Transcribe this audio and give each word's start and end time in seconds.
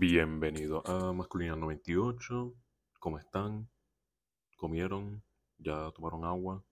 Bienvenido 0.00 0.82
a 0.86 1.12
Masculinidad 1.12 1.58
98. 1.58 2.54
¿Cómo 2.98 3.18
están? 3.18 3.68
¿Comieron? 4.56 5.22
¿Ya 5.58 5.90
tomaron 5.90 6.24
agua? 6.24 6.64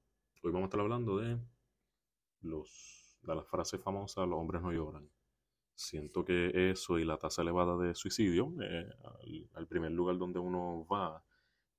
Hoy 0.42 0.50
vamos 0.50 0.62
a 0.62 0.68
estar 0.68 0.80
hablando 0.80 1.18
de, 1.18 1.38
los, 2.40 3.18
de 3.20 3.34
la 3.34 3.44
frase 3.44 3.76
famosa, 3.76 4.24
los 4.24 4.38
hombres 4.38 4.62
no 4.62 4.72
lloran. 4.72 5.10
Siento 5.74 6.24
que 6.24 6.70
eso 6.70 6.98
y 6.98 7.04
la 7.04 7.18
tasa 7.18 7.42
elevada 7.42 7.76
de 7.76 7.94
suicidio, 7.94 8.54
eh, 8.62 8.88
al, 9.52 9.66
primer 9.66 9.92
lugar 9.92 10.16
donde 10.16 10.38
uno 10.38 10.86
va 10.90 11.22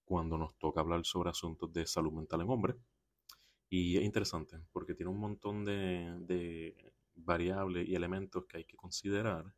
cuando 0.05 0.37
nos 0.37 0.55
toca 0.59 0.81
hablar 0.81 1.03
sobre 1.05 1.31
asuntos 1.31 1.73
de 1.73 1.87
salud 1.87 2.11
mental 2.11 2.41
en 2.41 2.49
hombres. 2.51 2.75
Y 3.67 3.97
es 3.97 4.03
interesante 4.03 4.59
porque 4.71 4.93
tiene 4.93 5.09
un 5.09 5.19
montón 5.19 5.65
de 5.65 6.93
variables 7.15 7.87
y 7.89 7.95
elementos 7.95 8.45
que 8.45 8.57
hay 8.57 8.65
que 8.65 8.77
considerar 8.77 9.51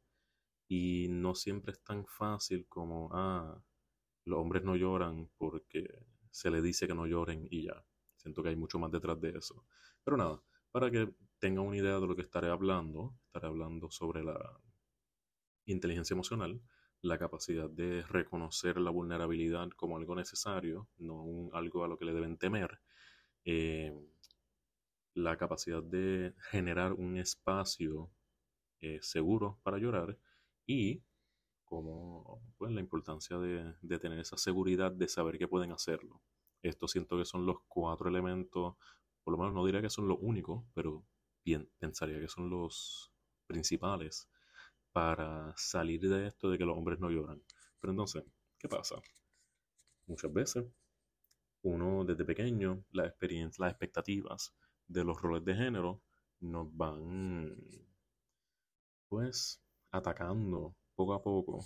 y 0.67 1.07
no 1.09 1.35
siempre 1.35 1.73
es 1.73 1.83
tan 1.83 2.05
fácil 2.05 2.65
como, 2.67 3.09
ah, 3.13 3.61
los 4.25 4.39
hombres 4.39 4.63
no 4.63 4.75
lloran 4.75 5.29
porque 5.37 6.05
se 6.31 6.49
le 6.49 6.61
dice 6.61 6.87
que 6.87 6.95
no 6.95 7.05
lloren 7.05 7.47
y 7.49 7.63
ya. 7.63 7.85
Siento 8.15 8.41
que 8.41 8.49
hay 8.49 8.55
mucho 8.55 8.79
más 8.79 8.91
detrás 8.91 9.19
de 9.19 9.31
eso. 9.37 9.65
Pero 10.03 10.17
nada, 10.17 10.41
para 10.71 10.89
que 10.89 11.13
tengan 11.39 11.65
una 11.65 11.77
idea 11.77 11.99
de 11.99 12.07
lo 12.07 12.15
que 12.15 12.21
estaré 12.21 12.49
hablando, 12.49 13.15
estaré 13.25 13.47
hablando 13.47 13.91
sobre 13.91 14.23
la 14.23 14.59
inteligencia 15.65 16.13
emocional, 16.13 16.61
la 17.01 17.17
capacidad 17.17 17.69
de 17.69 18.01
reconocer 18.03 18.79
la 18.79 18.91
vulnerabilidad 18.91 19.69
como 19.71 19.97
algo 19.97 20.15
necesario, 20.15 20.87
no 20.97 21.49
algo 21.53 21.83
a 21.83 21.87
lo 21.87 21.97
que 21.97 22.05
le 22.05 22.13
deben 22.13 22.37
temer, 22.37 22.79
eh, 23.45 23.93
la 25.13 25.37
capacidad 25.37 25.83
de 25.83 26.33
generar 26.49 26.93
un 26.93 27.17
espacio 27.17 28.09
eh, 28.81 28.99
seguro 29.01 29.59
para 29.63 29.77
llorar 29.77 30.17
y 30.65 31.03
como 31.65 32.41
pues, 32.57 32.71
la 32.71 32.81
importancia 32.81 33.37
de, 33.37 33.75
de, 33.81 33.99
tener 33.99 34.19
esa 34.19 34.37
seguridad 34.37 34.91
de 34.91 35.07
saber 35.07 35.37
que 35.37 35.47
pueden 35.47 35.71
hacerlo. 35.71 36.21
Esto 36.61 36.87
siento 36.87 37.17
que 37.17 37.25
son 37.25 37.45
los 37.45 37.57
cuatro 37.67 38.09
elementos, 38.09 38.75
por 39.23 39.31
lo 39.31 39.37
menos 39.37 39.53
no 39.53 39.65
diría 39.65 39.81
que 39.81 39.89
son 39.89 40.07
los 40.07 40.17
únicos, 40.21 40.63
pero 40.73 41.05
bien, 41.43 41.69
pensaría 41.79 42.19
que 42.19 42.27
son 42.27 42.49
los 42.49 43.11
principales 43.47 44.29
para 44.91 45.53
salir 45.57 46.01
de 46.01 46.27
esto 46.27 46.49
de 46.49 46.57
que 46.57 46.65
los 46.65 46.77
hombres 46.77 46.99
no 46.99 47.09
lloran. 47.09 47.41
Pero 47.79 47.91
entonces, 47.91 48.23
¿qué 48.59 48.69
pasa? 48.69 49.01
Muchas 50.05 50.31
veces 50.31 50.65
uno 51.63 52.03
desde 52.03 52.25
pequeño, 52.25 52.83
la 52.91 53.07
experiencia, 53.07 53.65
las 53.65 53.71
expectativas 53.71 54.55
de 54.87 55.03
los 55.03 55.21
roles 55.21 55.43
de 55.45 55.55
género 55.55 56.01
nos 56.41 56.75
van 56.75 57.55
pues 59.07 59.62
atacando 59.93 60.75
poco 60.95 61.13
a 61.13 61.21
poco 61.21 61.59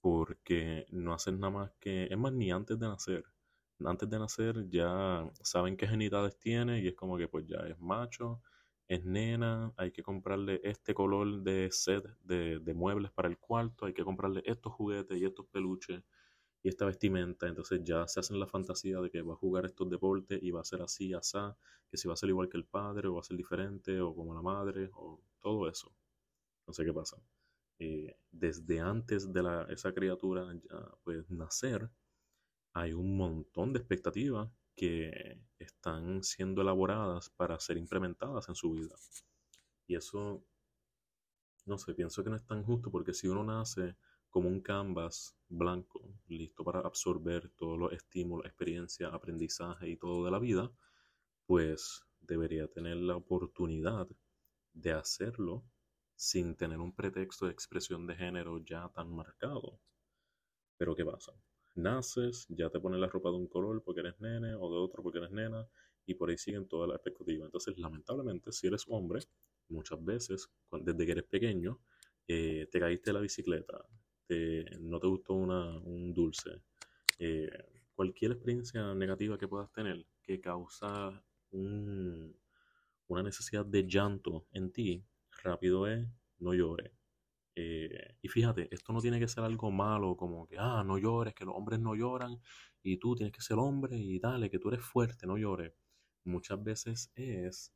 porque 0.00 0.86
no 0.90 1.14
hacen 1.14 1.40
nada 1.40 1.52
más 1.52 1.72
que, 1.80 2.04
es 2.06 2.18
más, 2.18 2.32
ni 2.32 2.50
antes 2.52 2.78
de 2.78 2.88
nacer. 2.88 3.24
Antes 3.84 4.10
de 4.10 4.18
nacer 4.18 4.68
ya 4.68 5.30
saben 5.42 5.76
qué 5.76 5.86
genitales 5.86 6.38
tiene 6.38 6.80
y 6.80 6.88
es 6.88 6.94
como 6.94 7.16
que 7.18 7.28
pues 7.28 7.46
ya 7.46 7.58
es 7.68 7.78
macho, 7.80 8.42
es 8.88 9.04
nena, 9.04 9.72
hay 9.76 9.92
que 9.92 10.02
comprarle 10.02 10.60
este 10.64 10.94
color 10.94 11.42
de 11.42 11.68
set 11.70 12.04
de, 12.24 12.58
de 12.60 12.74
muebles 12.74 13.12
para 13.12 13.28
el 13.28 13.38
cuarto, 13.38 13.86
hay 13.86 13.92
que 13.94 14.04
comprarle 14.04 14.42
estos 14.46 14.72
juguetes 14.72 15.16
y 15.18 15.24
estos 15.24 15.46
peluches 15.46 16.02
y 16.62 16.68
esta 16.68 16.86
vestimenta, 16.86 17.46
entonces 17.48 17.80
ya 17.84 18.06
se 18.08 18.20
hacen 18.20 18.40
la 18.40 18.46
fantasía 18.46 19.00
de 19.00 19.10
que 19.10 19.22
va 19.22 19.34
a 19.34 19.36
jugar 19.36 19.64
estos 19.66 19.88
deportes 19.90 20.42
y 20.42 20.50
va 20.50 20.60
a 20.62 20.64
ser 20.64 20.82
así, 20.82 21.12
asá, 21.14 21.56
que 21.90 21.96
si 21.96 22.08
va 22.08 22.14
a 22.14 22.16
ser 22.16 22.30
igual 22.30 22.48
que 22.48 22.56
el 22.56 22.64
padre 22.64 23.08
o 23.08 23.14
va 23.14 23.20
a 23.20 23.24
ser 23.24 23.36
diferente 23.36 24.00
o 24.00 24.14
como 24.14 24.34
la 24.34 24.42
madre 24.42 24.90
o 24.94 25.20
todo 25.40 25.68
eso. 25.68 25.92
No 26.66 26.72
sé 26.74 26.84
qué 26.84 26.92
pasa. 26.92 27.18
Eh, 27.78 28.16
desde 28.30 28.80
antes 28.80 29.32
de 29.32 29.42
la, 29.42 29.62
esa 29.70 29.92
criatura 29.94 30.52
ya, 30.54 30.94
pues, 31.04 31.30
nacer, 31.30 31.90
hay 32.72 32.92
un 32.92 33.16
montón 33.16 33.72
de 33.72 33.78
expectativas 33.80 34.50
que 34.74 35.40
están 35.58 36.22
siendo 36.22 36.62
elaboradas 36.62 37.30
para 37.30 37.58
ser 37.58 37.76
implementadas 37.76 38.48
en 38.48 38.54
su 38.54 38.72
vida. 38.72 38.94
Y 39.86 39.96
eso, 39.96 40.44
no 41.66 41.78
sé, 41.78 41.94
pienso 41.94 42.22
que 42.22 42.30
no 42.30 42.36
es 42.36 42.44
tan 42.44 42.62
justo 42.62 42.90
porque 42.90 43.14
si 43.14 43.26
uno 43.26 43.42
nace 43.42 43.96
como 44.30 44.48
un 44.48 44.60
canvas 44.60 45.36
blanco, 45.48 46.00
listo 46.28 46.62
para 46.64 46.80
absorber 46.80 47.48
todos 47.50 47.78
los 47.78 47.92
estímulos, 47.92 48.46
experiencia, 48.46 49.08
aprendizaje 49.08 49.88
y 49.88 49.96
todo 49.96 50.24
de 50.24 50.30
la 50.30 50.38
vida, 50.38 50.70
pues 51.46 52.04
debería 52.20 52.68
tener 52.68 52.98
la 52.98 53.16
oportunidad 53.16 54.06
de 54.74 54.92
hacerlo 54.92 55.64
sin 56.18 56.56
tener 56.56 56.80
un 56.80 56.92
pretexto 56.92 57.46
de 57.46 57.52
expresión 57.52 58.04
de 58.04 58.16
género 58.16 58.58
ya 58.64 58.90
tan 58.92 59.08
marcado. 59.14 59.78
Pero 60.76 60.96
¿qué 60.96 61.04
pasa? 61.04 61.32
Naces, 61.76 62.46
ya 62.48 62.68
te 62.70 62.80
ponen 62.80 63.00
la 63.00 63.06
ropa 63.06 63.30
de 63.30 63.36
un 63.36 63.46
color 63.46 63.84
porque 63.84 64.00
eres 64.00 64.20
nene 64.20 64.52
o 64.56 64.68
de 64.68 64.78
otro 64.78 65.00
porque 65.00 65.18
eres 65.18 65.30
nena 65.30 65.64
y 66.06 66.14
por 66.14 66.28
ahí 66.28 66.36
siguen 66.36 66.66
todas 66.66 66.88
las 66.88 66.96
expectativas. 66.96 67.46
Entonces, 67.46 67.78
lamentablemente, 67.78 68.50
si 68.50 68.66
eres 68.66 68.84
hombre, 68.88 69.20
muchas 69.68 70.04
veces, 70.04 70.50
desde 70.72 71.06
que 71.06 71.12
eres 71.12 71.24
pequeño, 71.24 71.78
eh, 72.26 72.66
te 72.68 72.80
caíste 72.80 73.10
de 73.10 73.14
la 73.14 73.20
bicicleta, 73.20 73.78
no 74.80 74.98
te 74.98 75.06
gustó 75.06 75.34
un 75.34 76.12
dulce, 76.12 76.62
eh, 77.20 77.48
cualquier 77.94 78.32
experiencia 78.32 78.92
negativa 78.92 79.38
que 79.38 79.46
puedas 79.46 79.70
tener 79.72 80.04
que 80.20 80.40
causa 80.40 81.22
una 81.52 83.22
necesidad 83.22 83.64
de 83.64 83.86
llanto 83.86 84.48
en 84.50 84.72
ti, 84.72 85.04
rápido 85.48 85.86
es, 85.86 86.06
no 86.38 86.54
llores. 86.54 86.92
Eh, 87.56 88.16
y 88.22 88.28
fíjate, 88.28 88.68
esto 88.72 88.92
no 88.92 89.00
tiene 89.00 89.18
que 89.18 89.28
ser 89.28 89.44
algo 89.44 89.70
malo, 89.70 90.16
como 90.16 90.46
que, 90.46 90.56
ah, 90.58 90.84
no 90.84 90.98
llores, 90.98 91.34
que 91.34 91.44
los 91.44 91.56
hombres 91.56 91.80
no 91.80 91.94
lloran 91.94 92.40
y 92.82 92.98
tú 92.98 93.14
tienes 93.16 93.32
que 93.34 93.42
ser 93.42 93.58
hombre 93.58 93.96
y 93.98 94.18
dale, 94.20 94.50
que 94.50 94.58
tú 94.58 94.68
eres 94.68 94.84
fuerte, 94.84 95.26
no 95.26 95.36
llores. 95.38 95.72
Muchas 96.24 96.62
veces 96.62 97.10
es 97.16 97.72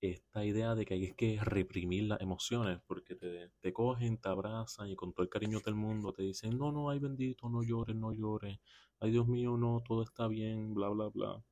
esta 0.00 0.44
idea 0.44 0.74
de 0.74 0.84
que 0.84 0.94
hay 0.94 1.12
que 1.14 1.38
reprimir 1.42 2.04
las 2.04 2.20
emociones 2.20 2.80
porque 2.86 3.14
te, 3.16 3.50
te 3.60 3.72
cogen, 3.72 4.18
te 4.18 4.28
abrazan 4.28 4.88
y 4.90 4.96
con 4.96 5.12
todo 5.12 5.24
el 5.24 5.30
cariño 5.30 5.60
del 5.64 5.74
mundo 5.74 6.12
te 6.12 6.22
dicen, 6.22 6.58
no, 6.58 6.70
no, 6.72 6.90
ay 6.90 6.98
bendito, 6.98 7.48
no 7.48 7.62
llores, 7.62 7.96
no 7.96 8.12
llores, 8.12 8.58
ay 9.00 9.10
Dios 9.10 9.26
mío, 9.26 9.56
no, 9.56 9.82
todo 9.86 10.02
está 10.02 10.28
bien, 10.28 10.74
bla, 10.74 10.88
bla, 10.90 11.08
bla. 11.08 11.42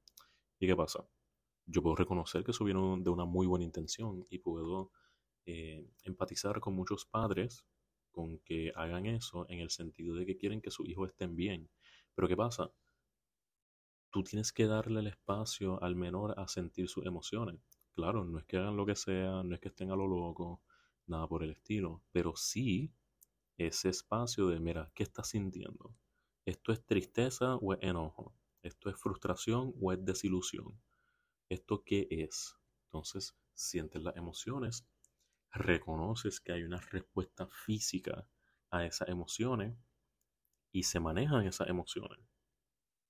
¿Y 0.60 0.66
qué 0.66 0.76
pasa? 0.76 1.08
Yo 1.66 1.82
puedo 1.82 1.96
reconocer 1.96 2.44
que 2.44 2.52
eso 2.52 2.64
vino 2.64 2.96
de 2.98 3.10
una 3.10 3.24
muy 3.24 3.46
buena 3.46 3.64
intención 3.64 4.26
y 4.30 4.38
puedo 4.38 4.90
eh, 5.46 5.86
empatizar 6.04 6.60
con 6.60 6.74
muchos 6.74 7.06
padres 7.06 7.64
con 8.10 8.38
que 8.40 8.72
hagan 8.74 9.06
eso 9.06 9.46
en 9.48 9.60
el 9.60 9.70
sentido 9.70 10.16
de 10.16 10.26
que 10.26 10.36
quieren 10.36 10.60
que 10.60 10.70
sus 10.70 10.88
hijos 10.88 11.10
estén 11.10 11.36
bien. 11.36 11.68
Pero 12.14 12.28
¿qué 12.28 12.36
pasa? 12.36 12.70
Tú 14.10 14.24
tienes 14.24 14.52
que 14.52 14.66
darle 14.66 15.00
el 15.00 15.06
espacio 15.06 15.82
al 15.82 15.94
menor 15.96 16.34
a 16.38 16.48
sentir 16.48 16.88
sus 16.88 17.04
emociones. 17.04 17.60
Claro, 17.94 18.24
no 18.24 18.38
es 18.38 18.44
que 18.46 18.56
hagan 18.56 18.76
lo 18.76 18.86
que 18.86 18.96
sea, 18.96 19.42
no 19.42 19.54
es 19.54 19.60
que 19.60 19.68
estén 19.68 19.90
a 19.90 19.96
lo 19.96 20.06
loco, 20.06 20.62
nada 21.06 21.28
por 21.28 21.42
el 21.42 21.50
estilo, 21.50 22.02
pero 22.10 22.34
sí 22.36 22.92
ese 23.58 23.90
espacio 23.90 24.48
de, 24.48 24.60
mira, 24.60 24.90
¿qué 24.94 25.02
estás 25.02 25.28
sintiendo? 25.28 25.94
¿Esto 26.44 26.72
es 26.72 26.84
tristeza 26.84 27.56
o 27.56 27.74
es 27.74 27.82
enojo? 27.82 28.34
¿Esto 28.62 28.90
es 28.90 28.96
frustración 28.96 29.74
o 29.80 29.92
es 29.92 30.04
desilusión? 30.04 30.80
¿Esto 31.48 31.82
qué 31.84 32.06
es? 32.10 32.56
Entonces, 32.86 33.36
sientes 33.54 34.02
las 34.02 34.16
emociones 34.16 34.86
reconoces 35.52 36.40
que 36.40 36.52
hay 36.52 36.62
una 36.62 36.80
respuesta 36.80 37.48
física 37.48 38.26
a 38.70 38.84
esas 38.84 39.08
emociones 39.08 39.76
y 40.72 40.82
se 40.84 41.00
manejan 41.00 41.46
esas 41.46 41.68
emociones. 41.68 42.20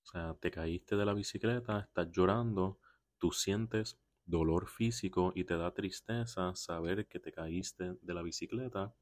O 0.02 0.06
sea, 0.06 0.34
te 0.34 0.50
caíste 0.50 0.96
de 0.96 1.04
la 1.04 1.14
bicicleta, 1.14 1.80
estás 1.80 2.08
llorando, 2.12 2.78
tú 3.19 3.32
sientes 3.32 3.98
dolor 4.25 4.69
físico 4.69 5.32
y 5.34 5.44
te 5.44 5.56
da 5.56 5.72
tristeza 5.72 6.55
saber 6.55 7.08
que 7.08 7.20
te 7.20 7.32
caíste 7.32 7.96
de 8.00 8.14
la 8.14 8.22
bicicleta. 8.22 8.94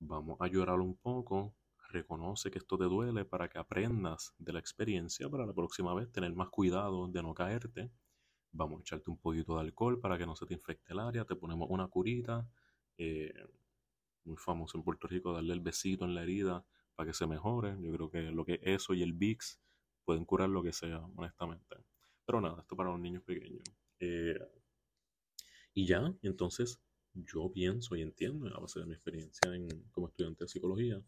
Vamos 0.00 0.38
a 0.40 0.48
llorar 0.48 0.80
un 0.80 0.96
poco, 0.96 1.56
reconoce 1.88 2.50
que 2.50 2.58
esto 2.58 2.76
te 2.78 2.84
duele 2.84 3.24
para 3.24 3.48
que 3.48 3.58
aprendas 3.58 4.34
de 4.38 4.52
la 4.52 4.58
experiencia 4.58 5.28
para 5.28 5.46
la 5.46 5.54
próxima 5.54 5.94
vez 5.94 6.10
tener 6.10 6.34
más 6.34 6.50
cuidado 6.50 7.08
de 7.08 7.22
no 7.22 7.34
caerte. 7.34 7.90
Vamos 8.56 8.78
a 8.78 8.80
echarte 8.82 9.10
un 9.10 9.18
poquito 9.18 9.56
de 9.56 9.62
alcohol 9.62 10.00
para 10.00 10.16
que 10.16 10.26
no 10.26 10.36
se 10.36 10.46
te 10.46 10.54
infecte 10.54 10.92
el 10.92 11.00
área, 11.00 11.24
te 11.24 11.34
ponemos 11.34 11.68
una 11.68 11.88
curita, 11.88 12.48
eh, 12.96 13.34
muy 14.24 14.36
famoso 14.36 14.78
en 14.78 14.84
Puerto 14.84 15.08
Rico, 15.08 15.32
darle 15.32 15.52
el 15.54 15.60
besito 15.60 16.04
en 16.04 16.14
la 16.14 16.22
herida 16.22 16.64
para 16.94 17.08
que 17.08 17.14
se 17.14 17.26
mejore. 17.26 17.76
Yo 17.80 17.92
creo 17.92 18.10
que 18.10 18.22
lo 18.30 18.44
que 18.44 18.60
eso 18.62 18.94
y 18.94 19.02
el 19.02 19.12
VIX 19.12 19.60
pueden 20.04 20.24
curar 20.24 20.48
lo 20.48 20.62
que 20.62 20.72
sea, 20.72 21.00
honestamente. 21.16 21.76
Pero 22.24 22.40
nada, 22.40 22.60
esto 22.60 22.76
para 22.76 22.90
los 22.90 23.00
niños 23.00 23.24
pequeños. 23.24 23.64
Eh, 23.98 24.38
y 25.74 25.86
ya, 25.86 26.14
entonces 26.22 26.80
yo 27.12 27.50
pienso 27.52 27.96
y 27.96 28.02
entiendo, 28.02 28.46
a 28.56 28.60
base 28.60 28.78
de 28.80 28.86
mi 28.86 28.94
experiencia 28.94 29.50
como 29.90 30.08
estudiante 30.08 30.44
de 30.44 30.48
psicología, 30.48 31.02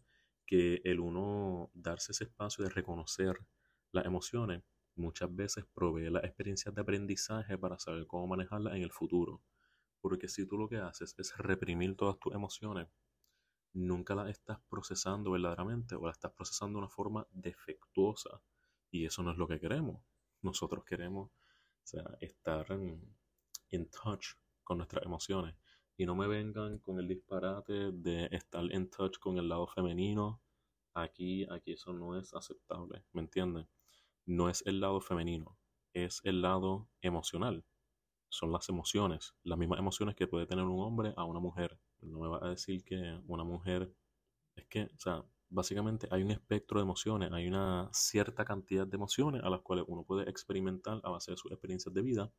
que 0.45 0.81
el 0.83 0.99
uno 0.99 1.71
darse 1.73 2.11
ese 2.11 2.25
espacio 2.25 2.63
de 2.65 2.69
reconocer 2.69 3.37
las 3.91 4.05
emociones 4.05 4.63
muchas 4.97 5.33
veces 5.33 5.65
provee 5.73 6.09
las 6.09 6.23
experiencias 6.23 6.73
de 6.73 6.81
aprendizaje 6.81 7.57
para 7.57 7.79
saber 7.79 8.07
cómo 8.07 8.27
manejarlas 8.27 8.75
en 8.75 8.83
el 8.83 8.91
futuro. 8.91 9.41
Porque 10.01 10.27
si 10.27 10.45
tú 10.47 10.57
lo 10.57 10.67
que 10.67 10.77
haces 10.77 11.15
es 11.17 11.37
reprimir 11.37 11.95
todas 11.95 12.19
tus 12.19 12.33
emociones, 12.33 12.87
nunca 13.73 14.15
las 14.15 14.29
estás 14.29 14.59
procesando 14.69 15.31
verdaderamente 15.31 15.95
o 15.95 16.05
las 16.05 16.17
estás 16.17 16.31
procesando 16.33 16.77
de 16.77 16.85
una 16.85 16.89
forma 16.89 17.27
defectuosa. 17.31 18.41
Y 18.91 19.05
eso 19.05 19.23
no 19.23 19.31
es 19.31 19.37
lo 19.37 19.47
que 19.47 19.59
queremos. 19.59 20.01
Nosotros 20.41 20.83
queremos 20.85 21.31
estar 22.19 22.67
en 22.71 23.89
touch 23.89 24.35
con 24.63 24.77
nuestras 24.77 25.05
emociones 25.05 25.55
y 25.95 26.05
no 26.05 26.15
me 26.15 26.27
vengan 26.27 26.79
con 26.79 26.99
el 26.99 27.07
disparate 27.07 27.91
de 27.91 28.27
estar 28.31 28.63
en 28.71 28.89
touch 28.89 29.17
con 29.19 29.37
el 29.37 29.49
lado 29.49 29.67
femenino. 29.67 30.41
Aquí, 30.93 31.45
aquí 31.49 31.73
eso 31.73 31.93
no 31.93 32.17
es 32.17 32.33
aceptable, 32.33 33.03
¿me 33.13 33.21
entienden? 33.21 33.67
No 34.27 34.49
es 34.49 34.61
el 34.67 34.81
lado 34.81 34.99
femenino, 34.99 35.57
es 35.93 36.21
el 36.25 36.41
lado 36.41 36.89
emocional. 37.01 37.65
Son 38.29 38.51
las 38.51 38.67
emociones, 38.67 39.33
las 39.43 39.57
mismas 39.57 39.79
emociones 39.79 40.15
que 40.15 40.27
puede 40.27 40.45
tener 40.45 40.65
un 40.65 40.83
hombre 40.83 41.13
a 41.15 41.23
una 41.23 41.39
mujer. 41.39 41.79
No 42.01 42.19
me 42.19 42.27
va 42.27 42.45
a 42.45 42.49
decir 42.49 42.83
que 42.83 43.21
una 43.25 43.45
mujer 43.45 43.89
es 44.55 44.65
que, 44.67 44.83
o 44.83 44.99
sea, 44.99 45.23
básicamente 45.49 46.09
hay 46.11 46.23
un 46.23 46.31
espectro 46.31 46.79
de 46.79 46.83
emociones, 46.83 47.31
hay 47.31 47.47
una 47.47 47.89
cierta 47.93 48.43
cantidad 48.43 48.85
de 48.85 48.97
emociones 48.97 49.43
a 49.43 49.49
las 49.49 49.61
cuales 49.61 49.85
uno 49.87 50.03
puede 50.03 50.29
experimentar 50.29 50.99
a 51.05 51.09
base 51.09 51.31
de 51.31 51.37
sus 51.37 51.49
experiencias 51.51 51.93
de 51.93 52.01
vida. 52.01 52.31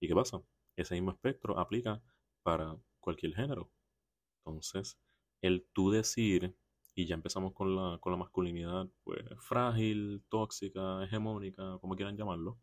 ¿Y 0.00 0.08
qué 0.08 0.14
pasa? 0.14 0.42
Ese 0.76 0.94
mismo 0.94 1.12
espectro 1.12 1.58
aplica 1.58 2.02
para 2.42 2.76
cualquier 3.00 3.34
género. 3.34 3.70
Entonces, 4.44 4.98
el 5.40 5.66
tú 5.72 5.90
decir, 5.90 6.54
y 6.94 7.06
ya 7.06 7.14
empezamos 7.14 7.52
con 7.54 7.74
la, 7.74 7.98
con 8.00 8.12
la 8.12 8.18
masculinidad, 8.18 8.88
pues 9.04 9.22
frágil, 9.40 10.24
tóxica, 10.28 11.02
hegemónica, 11.04 11.78
como 11.80 11.96
quieran 11.96 12.16
llamarlo, 12.16 12.58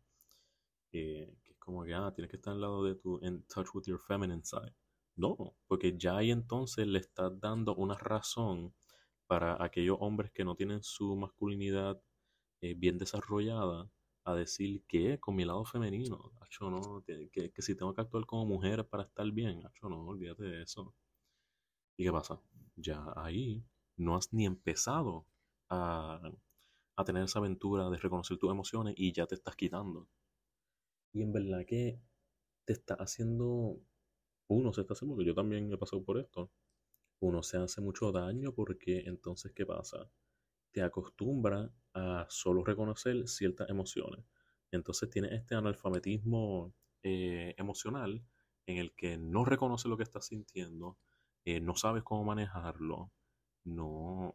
eh, 0.92 1.36
que 1.42 1.52
es 1.52 1.58
como 1.58 1.84
que, 1.84 1.94
ah, 1.94 2.12
tienes 2.14 2.30
que 2.30 2.36
estar 2.36 2.54
al 2.54 2.60
lado 2.60 2.84
de 2.84 2.94
tu, 2.96 3.18
in 3.24 3.44
touch 3.46 3.68
with 3.74 3.84
your 3.86 4.00
feminine 4.00 4.44
side. 4.44 4.74
No, 5.16 5.56
porque 5.66 5.96
ya 5.98 6.18
ahí 6.18 6.30
entonces 6.30 6.86
le 6.86 7.00
estás 7.00 7.38
dando 7.40 7.74
una 7.74 7.96
razón 7.96 8.74
para 9.26 9.62
aquellos 9.62 9.98
hombres 10.00 10.30
que 10.32 10.44
no 10.44 10.56
tienen 10.56 10.82
su 10.82 11.16
masculinidad 11.16 12.00
eh, 12.62 12.74
bien 12.74 12.98
desarrollada 12.98 13.90
a 14.24 14.34
decir 14.34 14.84
que 14.86 15.18
con 15.20 15.36
mi 15.36 15.44
lado 15.44 15.64
femenino, 15.64 16.32
no, 16.60 17.04
que, 17.04 17.52
si 17.58 17.74
tengo 17.74 17.94
que 17.94 18.02
actuar 18.02 18.26
como 18.26 18.46
mujer 18.46 18.88
para 18.88 19.04
estar 19.04 19.30
bien, 19.32 19.62
no, 19.82 20.06
olvídate 20.06 20.44
de 20.44 20.62
eso. 20.62 20.94
¿Y 21.96 22.04
qué 22.04 22.12
pasa? 22.12 22.40
Ya 22.76 23.04
ahí 23.16 23.64
no 24.00 24.16
has 24.16 24.32
ni 24.32 24.46
empezado 24.46 25.26
a, 25.68 26.32
a 26.96 27.04
tener 27.04 27.24
esa 27.24 27.38
aventura 27.38 27.88
de 27.90 27.98
reconocer 27.98 28.38
tus 28.38 28.50
emociones 28.50 28.94
y 28.96 29.12
ya 29.12 29.26
te 29.26 29.34
estás 29.34 29.56
quitando. 29.56 30.08
Y 31.12 31.22
en 31.22 31.32
verdad 31.32 31.64
que 31.66 32.00
te 32.64 32.72
está 32.72 32.94
haciendo, 32.94 33.78
uno 34.48 34.72
se 34.72 34.82
está 34.82 34.94
haciendo, 34.94 35.16
que 35.16 35.24
yo 35.24 35.34
también 35.34 35.72
he 35.72 35.76
pasado 35.76 36.02
por 36.02 36.18
esto, 36.18 36.50
uno 37.20 37.42
se 37.42 37.58
hace 37.58 37.80
mucho 37.80 38.12
daño 38.12 38.52
porque 38.54 39.00
entonces, 39.06 39.52
¿qué 39.52 39.66
pasa? 39.66 40.10
Te 40.72 40.82
acostumbra 40.82 41.70
a 41.94 42.26
solo 42.30 42.64
reconocer 42.64 43.28
ciertas 43.28 43.68
emociones. 43.68 44.24
Entonces 44.70 45.10
tiene 45.10 45.34
este 45.34 45.54
analfabetismo 45.54 46.72
eh, 47.02 47.54
emocional 47.58 48.22
en 48.66 48.78
el 48.78 48.94
que 48.94 49.18
no 49.18 49.44
reconoce 49.44 49.88
lo 49.88 49.96
que 49.96 50.04
estás 50.04 50.26
sintiendo, 50.26 50.96
eh, 51.44 51.60
no 51.60 51.74
sabes 51.74 52.02
cómo 52.04 52.24
manejarlo, 52.24 53.10
no, 53.64 54.32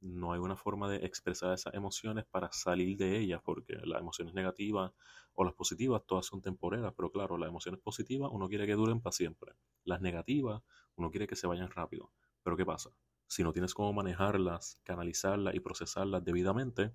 no 0.00 0.32
hay 0.32 0.40
una 0.40 0.56
forma 0.56 0.88
de 0.90 1.04
expresar 1.04 1.52
esas 1.52 1.74
emociones 1.74 2.24
para 2.26 2.50
salir 2.52 2.96
de 2.96 3.18
ellas, 3.18 3.40
porque 3.44 3.74
las 3.84 4.00
emociones 4.00 4.34
negativas 4.34 4.92
o 5.34 5.44
las 5.44 5.54
positivas 5.54 6.02
todas 6.06 6.26
son 6.26 6.42
temporeras, 6.42 6.92
pero 6.96 7.10
claro, 7.10 7.36
las 7.38 7.48
emociones 7.48 7.80
positivas 7.80 8.30
uno 8.32 8.48
quiere 8.48 8.66
que 8.66 8.74
duren 8.74 9.00
para 9.00 9.12
siempre, 9.12 9.52
las 9.84 10.00
negativas 10.00 10.62
uno 10.96 11.10
quiere 11.10 11.26
que 11.26 11.36
se 11.36 11.46
vayan 11.46 11.70
rápido, 11.70 12.12
pero 12.42 12.56
¿qué 12.56 12.64
pasa? 12.64 12.90
Si 13.26 13.42
no 13.44 13.52
tienes 13.52 13.74
cómo 13.74 13.92
manejarlas, 13.92 14.80
canalizarlas 14.82 15.54
y 15.54 15.60
procesarlas 15.60 16.24
debidamente, 16.24 16.92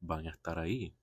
van 0.00 0.26
a 0.26 0.30
estar 0.30 0.58
ahí. 0.58 0.94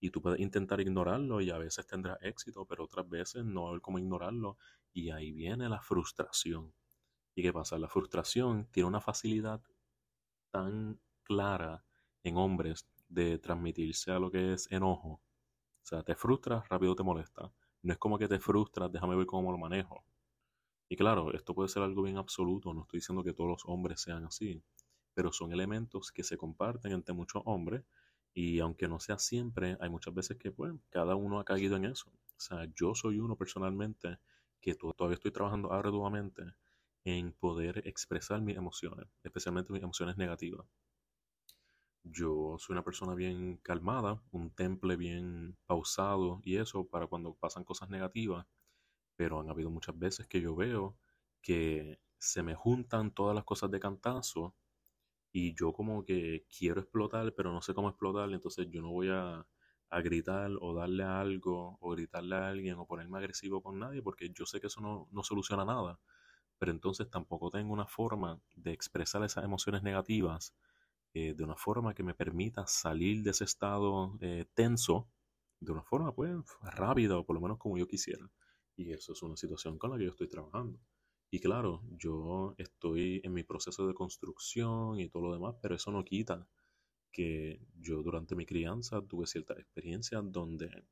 Y 0.00 0.10
tú 0.10 0.22
puedes 0.22 0.40
intentar 0.40 0.80
ignorarlo 0.80 1.40
y 1.40 1.50
a 1.50 1.58
veces 1.58 1.86
tendrás 1.86 2.18
éxito, 2.22 2.64
pero 2.64 2.84
otras 2.84 3.08
veces 3.08 3.44
no 3.44 3.72
hay 3.72 3.80
cómo 3.80 3.98
ignorarlo. 3.98 4.56
Y 4.92 5.10
ahí 5.10 5.32
viene 5.32 5.68
la 5.68 5.80
frustración. 5.82 6.72
¿Y 7.34 7.42
qué 7.42 7.52
pasa? 7.52 7.78
La 7.78 7.88
frustración 7.88 8.66
tiene 8.70 8.88
una 8.88 9.00
facilidad 9.00 9.62
tan 10.50 11.00
clara 11.22 11.84
en 12.22 12.36
hombres 12.36 12.88
de 13.08 13.38
transmitirse 13.38 14.10
a 14.10 14.18
lo 14.18 14.30
que 14.30 14.52
es 14.54 14.70
enojo. 14.70 15.08
O 15.82 15.86
sea, 15.86 16.02
te 16.02 16.14
frustras, 16.14 16.68
rápido 16.68 16.94
te 16.94 17.02
molesta. 17.02 17.52
No 17.82 17.92
es 17.92 17.98
como 17.98 18.18
que 18.18 18.28
te 18.28 18.38
frustras, 18.38 18.92
déjame 18.92 19.16
ver 19.16 19.26
cómo 19.26 19.50
lo 19.50 19.58
manejo. 19.58 20.04
Y 20.88 20.96
claro, 20.96 21.32
esto 21.32 21.54
puede 21.54 21.68
ser 21.68 21.82
algo 21.82 22.02
bien 22.02 22.18
absoluto, 22.18 22.74
no 22.74 22.82
estoy 22.82 22.98
diciendo 22.98 23.22
que 23.22 23.32
todos 23.32 23.48
los 23.48 23.62
hombres 23.66 24.00
sean 24.00 24.24
así, 24.24 24.62
pero 25.14 25.32
son 25.32 25.52
elementos 25.52 26.10
que 26.10 26.24
se 26.24 26.36
comparten 26.36 26.92
entre 26.92 27.14
muchos 27.14 27.42
hombres 27.46 27.84
y 28.34 28.58
aunque 28.60 28.88
no 28.88 28.98
sea 29.00 29.18
siempre, 29.18 29.76
hay 29.80 29.88
muchas 29.88 30.14
veces 30.14 30.36
que 30.36 30.50
pues 30.50 30.74
cada 30.90 31.14
uno 31.14 31.38
ha 31.38 31.44
caído 31.44 31.76
en 31.76 31.84
eso. 31.84 32.10
O 32.10 32.40
sea, 32.40 32.66
yo 32.74 32.94
soy 32.94 33.20
uno 33.20 33.36
personalmente 33.36 34.18
que 34.60 34.74
todavía 34.74 35.14
estoy 35.14 35.30
trabajando 35.30 35.72
arduamente 35.72 36.42
en 37.04 37.32
poder 37.32 37.82
expresar 37.86 38.40
mis 38.40 38.56
emociones, 38.56 39.08
especialmente 39.22 39.72
mis 39.72 39.82
emociones 39.82 40.16
negativas. 40.16 40.66
Yo 42.02 42.56
soy 42.58 42.74
una 42.74 42.84
persona 42.84 43.14
bien 43.14 43.58
calmada, 43.58 44.22
un 44.30 44.50
temple 44.50 44.96
bien 44.96 45.56
pausado 45.66 46.40
y 46.44 46.56
eso 46.56 46.86
para 46.88 47.06
cuando 47.06 47.34
pasan 47.34 47.64
cosas 47.64 47.90
negativas 47.90 48.46
pero 49.20 49.38
han 49.38 49.50
habido 49.50 49.68
muchas 49.68 49.98
veces 49.98 50.26
que 50.26 50.40
yo 50.40 50.56
veo 50.56 50.96
que 51.42 52.00
se 52.16 52.42
me 52.42 52.54
juntan 52.54 53.10
todas 53.12 53.34
las 53.34 53.44
cosas 53.44 53.70
de 53.70 53.78
cantazo 53.78 54.54
y 55.30 55.54
yo 55.54 55.74
como 55.74 56.06
que 56.06 56.46
quiero 56.48 56.80
explotar, 56.80 57.34
pero 57.34 57.52
no 57.52 57.60
sé 57.60 57.74
cómo 57.74 57.90
explotar, 57.90 58.32
entonces 58.32 58.68
yo 58.70 58.80
no 58.80 58.90
voy 58.90 59.10
a, 59.10 59.46
gritar 60.02 60.52
o 60.62 60.72
darle 60.72 61.02
algo 61.02 61.76
o 61.82 61.90
gritarle 61.90 62.34
a 62.36 62.48
alguien 62.48 62.76
o 62.78 62.86
ponerme 62.86 63.18
agresivo 63.18 63.62
con 63.62 63.78
nadie 63.78 64.00
porque 64.00 64.30
yo 64.30 64.46
sé 64.46 64.58
que 64.58 64.68
eso 64.68 64.80
no, 64.80 65.22
soluciona 65.22 65.66
nada, 65.66 66.00
pero 66.60 66.72
entonces 66.72 67.08
tampoco 67.10 67.50
tengo 67.50 67.72
una 67.72 67.86
forma 67.86 68.38
de 68.54 68.72
expresar 68.72 69.24
esas 69.24 69.44
emociones 69.44 69.82
negativas 69.82 70.54
eh, 71.14 71.32
de 71.34 71.42
una 71.42 71.56
forma 71.56 71.94
que 71.94 72.02
me 72.02 72.14
permita 72.14 72.66
salir 72.66 73.22
de 73.22 73.30
ese 73.30 73.44
estado 73.44 74.18
eh, 74.20 74.44
tenso 74.52 75.08
de 75.58 75.72
una 75.72 75.82
forma 75.82 76.14
pues 76.14 76.30
rápida 76.60 77.16
o 77.16 77.24
por 77.24 77.34
lo 77.34 77.40
menos 77.40 77.56
como 77.56 77.78
yo 77.78 77.88
quisiera. 77.88 78.30
Y 78.76 78.92
eso 78.92 79.14
es 79.14 79.22
una 79.22 79.38
situación 79.38 79.78
con 79.78 79.90
la 79.90 79.96
que 79.96 80.04
yo 80.04 80.10
estoy 80.10 80.28
trabajando. 80.28 80.78
Y 81.30 81.40
claro, 81.40 81.82
yo 81.92 82.54
estoy 82.58 83.22
en 83.24 83.32
mi 83.32 83.42
proceso 83.42 83.86
de 83.86 83.94
construcción 83.94 85.00
y 85.00 85.08
todo 85.08 85.22
lo 85.22 85.32
demás, 85.32 85.56
pero 85.62 85.76
eso 85.76 85.90
no 85.90 86.04
quita 86.04 86.46
que 87.10 87.66
yo 87.78 88.02
durante 88.02 88.34
mi 88.36 88.44
crianza 88.44 89.00
tuve 89.00 89.26
ciertas 89.26 89.58
experiencias 89.58 90.22
donde 90.26 90.84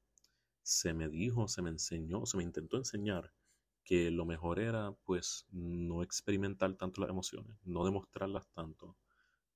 se 0.62 0.94
me 0.94 1.10
dijo, 1.10 1.46
se 1.46 1.60
me 1.60 1.68
enseñó, 1.68 2.24
se 2.24 2.38
me 2.38 2.42
intentó 2.42 2.78
enseñar 2.78 3.32
que 3.88 4.10
lo 4.10 4.26
mejor 4.26 4.60
era 4.60 4.92
pues 5.06 5.46
no 5.50 6.02
experimentar 6.02 6.74
tanto 6.74 7.00
las 7.00 7.08
emociones, 7.08 7.56
no 7.64 7.86
demostrarlas 7.86 8.46
tanto, 8.52 8.98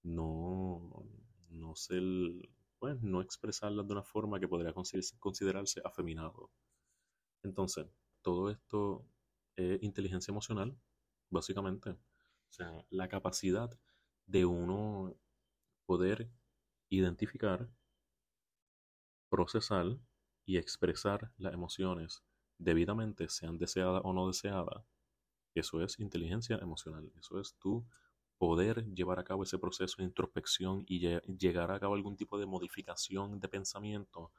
no, 0.03 1.05
no 1.51 1.77
ser, 1.77 2.03
pues 2.79 3.03
no 3.03 3.21
expresarlas 3.21 3.87
de 3.87 3.93
una 3.93 4.03
forma 4.03 4.41
que 4.41 4.49
podría 4.49 4.73
considerarse 4.73 5.83
afeminado. 5.85 6.51
Entonces, 7.43 7.87
todo 8.23 8.49
esto 8.49 9.07
es 9.55 9.83
inteligencia 9.83 10.33
emocional, 10.33 10.79
básicamente. 11.29 11.91
O 11.91 11.99
sea, 12.49 12.87
la 12.89 13.09
capacidad 13.09 13.79
de 14.25 14.47
uno 14.47 15.15
poder 15.85 16.31
identificar, 16.89 17.69
procesar 19.29 19.99
y 20.47 20.57
expresar 20.57 21.31
las 21.37 21.53
emociones 21.53 22.25
debidamente, 22.63 23.29
sean 23.29 23.59
deseadas 23.59 24.03
o 24.05 24.13
no 24.13 24.27
deseadas. 24.29 24.85
Eso 25.55 25.83
es 25.83 26.01
inteligencia 26.01 26.57
emocional. 26.59 27.13
Eso 27.19 27.41
es 27.41 27.55
tú 27.59 27.85
poder 28.39 28.85
llevar 28.95 29.19
a 29.21 29.25
cabo 29.25 29.45
ese 29.45 29.59
proceso 29.59 29.97
de 29.99 30.05
introspección 30.05 30.85
y 30.89 30.99
llegar 31.39 31.71
a 31.71 31.79
cabo 31.81 31.95
algún 31.95 32.17
tipo 32.17 32.39
de 32.39 32.47
modificación 32.47 33.39
de 33.39 33.49
pensamiento 33.49 34.33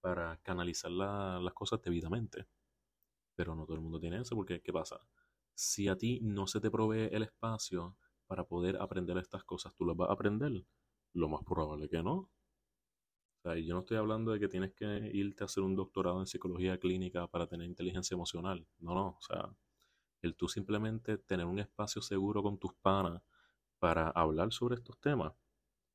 para 0.00 0.36
canalizar 0.42 0.90
las 0.90 1.54
cosas 1.54 1.82
debidamente. 1.82 2.46
Pero 3.34 3.54
no 3.54 3.64
todo 3.64 3.76
el 3.76 3.82
mundo 3.82 3.98
tiene 3.98 4.20
eso 4.20 4.36
porque, 4.36 4.60
¿qué 4.62 4.72
pasa? 4.72 5.00
Si 5.54 5.88
a 5.88 5.96
ti 5.96 6.20
no 6.22 6.46
se 6.46 6.60
te 6.60 6.70
provee 6.70 7.08
el 7.10 7.22
espacio 7.22 7.96
para 8.26 8.44
poder 8.44 8.76
aprender 8.80 9.18
estas 9.18 9.44
cosas, 9.44 9.74
¿tú 9.74 9.84
las 9.84 9.96
vas 9.96 10.10
a 10.10 10.12
aprender? 10.12 10.64
Lo 11.14 11.28
más 11.28 11.42
probable 11.44 11.88
que 11.88 12.02
no. 12.02 12.30
Yo 13.56 13.74
no 13.74 13.80
estoy 13.80 13.96
hablando 13.96 14.32
de 14.32 14.40
que 14.40 14.48
tienes 14.48 14.72
que 14.72 15.10
irte 15.12 15.44
a 15.44 15.46
hacer 15.46 15.62
un 15.62 15.74
doctorado 15.76 16.20
en 16.20 16.26
psicología 16.26 16.78
clínica 16.78 17.26
para 17.26 17.46
tener 17.46 17.66
inteligencia 17.66 18.14
emocional. 18.14 18.66
No, 18.78 18.94
no. 18.94 19.16
O 19.18 19.20
sea, 19.20 19.50
el 20.22 20.34
tú 20.36 20.48
simplemente 20.48 21.18
tener 21.18 21.46
un 21.46 21.58
espacio 21.58 22.02
seguro 22.02 22.42
con 22.42 22.58
tus 22.58 22.74
panas 22.74 23.22
para 23.78 24.10
hablar 24.10 24.52
sobre 24.52 24.76
estos 24.76 24.98
temas, 25.00 25.32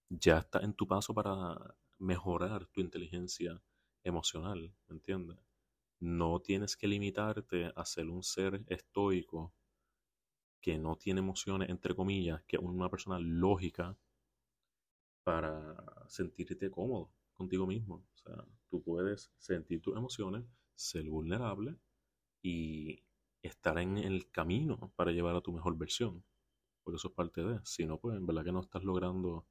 ya 0.10 0.40
está 0.40 0.60
en 0.60 0.74
tu 0.74 0.88
paso 0.88 1.14
para 1.14 1.76
mejorar 2.00 2.68
tu 2.68 2.82
inteligencia 2.82 3.62
emocional, 4.04 4.74
¿me 4.88 4.96
entiendes? 4.96 5.38
no 6.04 6.42
tienes 6.42 6.76
que 6.76 6.88
limitarte 6.88 7.72
a 7.74 7.86
ser 7.86 8.10
un 8.10 8.24
ser 8.24 8.62
estoico 8.68 9.54
que 10.60 10.78
no 10.78 10.98
tiene 10.98 11.22
emociones, 11.22 11.70
entre 11.70 11.96
comillas, 11.96 12.44
que 12.44 12.58
es 12.58 12.62
una 12.62 12.90
persona 12.90 13.20
lógica 13.20 13.98
para 15.24 15.76
sentirte 16.10 16.70
cómodo 16.70 17.10
contigo 17.34 17.68
mismo. 17.68 17.96
O 17.96 18.18
sea, 18.18 18.46
tú 18.70 18.82
puedes 18.82 19.32
sentir 19.38 19.82
tus 19.82 19.96
emociones, 19.96 20.46
ser 20.76 21.10
vulnerable 21.10 21.78
y 22.42 23.04
estar 23.42 23.78
en 23.80 23.98
el 23.98 24.30
camino 24.32 24.92
para 24.96 25.12
llevar 25.12 25.36
a 25.36 25.42
tu 25.42 25.52
mejor 25.52 25.78
versión. 25.78 26.24
Porque 26.84 26.98
eso 26.98 27.10
es 27.10 27.14
parte 27.14 27.44
de. 27.44 27.60
Si 27.64 27.86
no, 27.86 28.00
pues 28.00 28.18
en 28.18 28.26
verdad 28.26 28.44
que 28.44 28.52
no 28.52 28.62
estás 28.62 28.84
logrando 28.84 29.48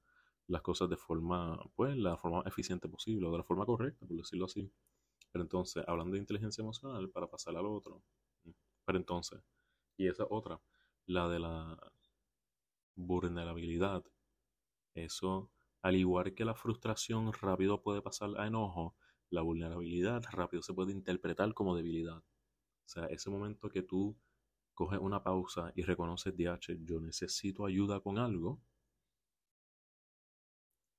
las 0.48 0.62
cosas 0.62 0.90
de 0.90 0.96
forma, 0.96 1.58
pues, 1.76 1.96
la 1.96 2.16
forma 2.16 2.42
eficiente 2.46 2.88
posible, 2.88 3.26
o 3.26 3.32
de 3.32 3.38
la 3.38 3.44
forma 3.44 3.64
correcta, 3.66 4.06
por 4.06 4.16
decirlo 4.16 4.46
así. 4.46 4.70
Pero 5.30 5.42
entonces, 5.44 5.84
hablando 5.86 6.14
de 6.14 6.20
inteligencia 6.20 6.62
emocional, 6.62 7.08
para 7.10 7.28
pasar 7.28 7.56
al 7.56 7.66
otro. 7.66 8.02
Pero 8.84 8.98
entonces, 8.98 9.40
y 9.96 10.08
esa 10.08 10.26
otra, 10.28 10.60
la 11.06 11.28
de 11.28 11.38
la 11.38 11.92
vulnerabilidad. 12.96 14.04
Eso, 14.94 15.50
al 15.82 15.96
igual 15.96 16.34
que 16.34 16.44
la 16.44 16.54
frustración 16.54 17.32
rápido 17.32 17.82
puede 17.82 18.02
pasar 18.02 18.30
a 18.38 18.46
enojo, 18.46 18.96
la 19.30 19.42
vulnerabilidad 19.42 20.22
rápido 20.32 20.62
se 20.62 20.74
puede 20.74 20.92
interpretar 20.92 21.54
como 21.54 21.76
debilidad. 21.76 22.18
O 22.18 22.88
sea, 22.88 23.06
ese 23.06 23.30
momento 23.30 23.70
que 23.70 23.82
tú 23.82 24.16
coges 24.74 25.00
una 25.00 25.22
pausa 25.22 25.72
y 25.74 25.82
reconoces, 25.82 26.36
DH, 26.36 26.78
yo 26.84 27.00
necesito 27.00 27.66
ayuda 27.66 28.00
con 28.00 28.18
algo, 28.18 28.60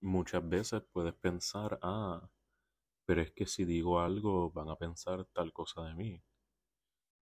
muchas 0.01 0.47
veces 0.47 0.83
puedes 0.91 1.13
pensar, 1.15 1.79
ah, 1.81 2.29
pero 3.05 3.21
es 3.21 3.31
que 3.31 3.45
si 3.47 3.65
digo 3.65 3.99
algo 4.01 4.51
van 4.51 4.69
a 4.69 4.75
pensar 4.77 5.25
tal 5.33 5.53
cosa 5.53 5.83
de 5.85 5.95
mí. 5.95 6.23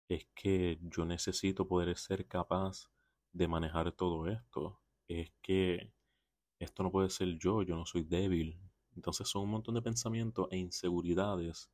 Es 0.10 0.28
que 0.36 0.80
yo 0.82 1.06
necesito 1.06 1.68
poder 1.68 1.98
ser 1.98 2.28
capaz 2.28 2.90
de 3.32 3.48
manejar 3.48 3.92
todo 3.94 4.28
esto. 4.28 4.82
Es 5.08 5.32
que 5.42 5.94
esto 6.60 6.84
no 6.84 6.92
puede 6.92 7.10
ser 7.10 7.38
yo, 7.38 7.62
yo 7.64 7.76
no 7.76 7.86
soy 7.86 8.04
débil. 8.04 8.60
Entonces 8.96 9.28
son 9.28 9.44
un 9.44 9.52
montón 9.52 9.76
de 9.76 9.82
pensamientos 9.82 10.48
e 10.52 10.58
inseguridades, 10.58 11.70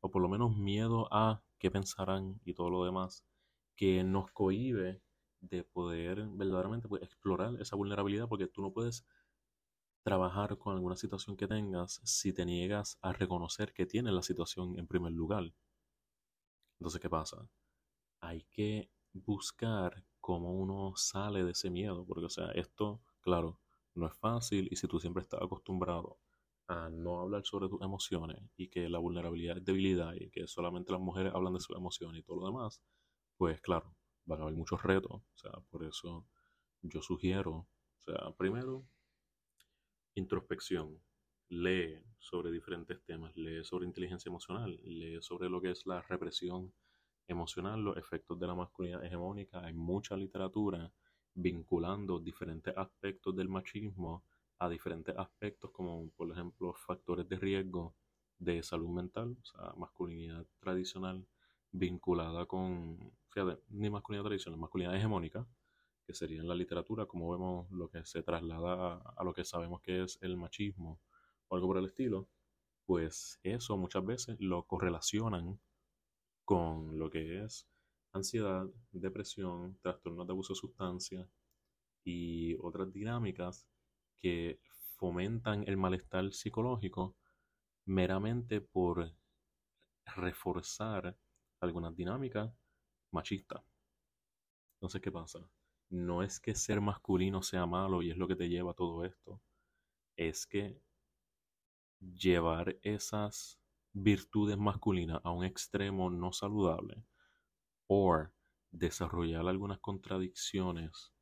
o 0.00 0.10
por 0.10 0.22
lo 0.22 0.28
menos 0.28 0.56
miedo 0.56 1.08
a 1.12 1.42
qué 1.58 1.70
pensarán 1.70 2.40
y 2.44 2.54
todo 2.54 2.70
lo 2.70 2.84
demás, 2.84 3.24
que 3.76 4.04
nos 4.04 4.30
cohíbe 4.32 5.02
de 5.40 5.64
poder 5.64 6.26
verdaderamente 6.28 6.88
pues, 6.88 7.02
explorar 7.02 7.60
esa 7.60 7.76
vulnerabilidad, 7.76 8.28
porque 8.28 8.46
tú 8.46 8.62
no 8.62 8.72
puedes 8.72 9.04
trabajar 10.02 10.58
con 10.58 10.74
alguna 10.74 10.96
situación 10.96 11.36
que 11.36 11.46
tengas 11.46 12.00
si 12.04 12.32
te 12.32 12.44
niegas 12.44 12.98
a 13.02 13.12
reconocer 13.12 13.72
que 13.72 13.86
tienes 13.86 14.12
la 14.12 14.22
situación 14.22 14.78
en 14.78 14.86
primer 14.86 15.12
lugar. 15.12 15.52
Entonces, 16.78 17.00
¿qué 17.00 17.08
pasa? 17.08 17.48
Hay 18.20 18.42
que 18.50 18.90
buscar 19.12 20.04
cómo 20.20 20.52
uno 20.52 20.94
sale 20.96 21.44
de 21.44 21.52
ese 21.52 21.70
miedo, 21.70 22.04
porque, 22.06 22.26
o 22.26 22.30
sea, 22.30 22.50
esto, 22.52 23.00
claro, 23.20 23.60
no 23.94 24.06
es 24.06 24.14
fácil 24.14 24.68
y 24.70 24.76
si 24.76 24.86
tú 24.88 24.98
siempre 25.00 25.22
estás 25.22 25.42
acostumbrado 25.42 26.18
a 26.68 26.88
no 26.90 27.20
hablar 27.20 27.44
sobre 27.44 27.68
tus 27.68 27.82
emociones 27.82 28.38
y 28.56 28.68
que 28.68 28.88
la 28.88 28.98
vulnerabilidad 28.98 29.58
es 29.58 29.64
debilidad 29.64 30.14
y 30.14 30.30
que 30.30 30.46
solamente 30.46 30.92
las 30.92 31.00
mujeres 31.00 31.32
hablan 31.34 31.54
de 31.54 31.60
sus 31.60 31.76
emociones 31.76 32.20
y 32.20 32.22
todo 32.24 32.40
lo 32.40 32.46
demás, 32.46 32.82
pues 33.36 33.60
claro, 33.60 33.94
van 34.24 34.40
a 34.40 34.42
haber 34.44 34.54
muchos 34.54 34.82
retos. 34.82 35.12
O 35.12 35.36
sea, 35.36 35.52
por 35.70 35.84
eso 35.84 36.26
yo 36.82 37.02
sugiero, 37.02 37.52
o 37.52 38.00
sea, 38.00 38.32
primero, 38.36 38.86
introspección. 40.14 41.00
Lee 41.48 42.02
sobre 42.18 42.50
diferentes 42.50 43.04
temas, 43.04 43.36
lee 43.36 43.62
sobre 43.62 43.84
inteligencia 43.84 44.30
emocional, 44.30 44.80
lee 44.84 45.20
sobre 45.20 45.50
lo 45.50 45.60
que 45.60 45.70
es 45.72 45.84
la 45.86 46.00
represión 46.00 46.72
emocional, 47.26 47.82
los 47.82 47.98
efectos 47.98 48.38
de 48.38 48.46
la 48.46 48.54
masculinidad 48.54 49.04
hegemónica. 49.04 49.62
Hay 49.62 49.74
mucha 49.74 50.16
literatura 50.16 50.90
vinculando 51.34 52.18
diferentes 52.18 52.76
aspectos 52.76 53.34
del 53.36 53.48
machismo 53.48 54.24
a 54.58 54.68
diferentes 54.68 55.16
aspectos 55.16 55.70
como 55.70 56.10
por 56.10 56.30
ejemplo 56.30 56.72
factores 56.74 57.28
de 57.28 57.36
riesgo 57.36 57.94
de 58.38 58.62
salud 58.62 58.90
mental, 58.90 59.36
o 59.40 59.44
sea, 59.44 59.72
masculinidad 59.76 60.46
tradicional 60.60 61.26
vinculada 61.70 62.46
con, 62.46 63.12
fíjate, 63.30 63.62
ni 63.70 63.88
masculinidad 63.88 64.28
tradicional, 64.28 64.60
masculinidad 64.60 64.96
hegemónica, 64.96 65.46
que 66.06 66.14
sería 66.14 66.40
en 66.40 66.48
la 66.48 66.54
literatura, 66.54 67.06
como 67.06 67.30
vemos 67.30 67.70
lo 67.70 67.88
que 67.88 68.04
se 68.04 68.22
traslada 68.22 68.96
a, 69.16 69.24
lo 69.24 69.32
que 69.32 69.44
sabemos 69.44 69.80
que 69.80 70.02
es 70.02 70.18
el 70.20 70.36
machismo 70.36 71.00
o 71.48 71.54
algo 71.54 71.68
por 71.68 71.78
el 71.78 71.86
estilo, 71.86 72.28
pues 72.84 73.38
eso 73.42 73.76
muchas 73.76 74.04
veces 74.04 74.36
lo 74.40 74.64
correlacionan 74.64 75.60
con 76.44 76.98
lo 76.98 77.10
que 77.10 77.44
es 77.44 77.68
ansiedad, 78.12 78.66
depresión, 78.90 79.78
trastornos 79.82 80.26
de 80.26 80.32
abuso 80.32 80.54
de 80.54 80.60
sustancias 80.60 81.28
y 82.04 82.56
otras 82.60 82.92
dinámicas 82.92 83.66
que 84.18 84.60
fomentan 84.96 85.64
el 85.66 85.76
malestar 85.76 86.32
psicológico 86.32 87.16
meramente 87.86 88.60
por 88.60 89.12
reforzar 90.16 91.16
algunas 91.60 91.96
dinámicas 91.96 92.52
machistas. 93.10 93.62
Entonces, 94.76 95.00
¿qué 95.00 95.12
pasa? 95.12 95.48
no 95.92 96.22
es 96.22 96.40
que 96.40 96.54
ser 96.54 96.80
masculino 96.80 97.42
sea 97.42 97.66
malo 97.66 98.02
y 98.02 98.10
es 98.10 98.16
lo 98.16 98.26
que 98.26 98.34
te 98.34 98.48
lleva 98.48 98.72
a 98.72 98.74
todo 98.74 99.04
esto, 99.04 99.42
es 100.16 100.46
que 100.46 100.80
llevar 102.00 102.78
esas 102.82 103.60
virtudes 103.92 104.56
masculinas 104.56 105.20
a 105.22 105.30
un 105.30 105.44
extremo 105.44 106.08
no 106.08 106.32
saludable 106.32 107.04
o 107.94 108.26
desarrollar 108.70 109.46
algunas 109.46 109.78
contradicciones 109.78 111.12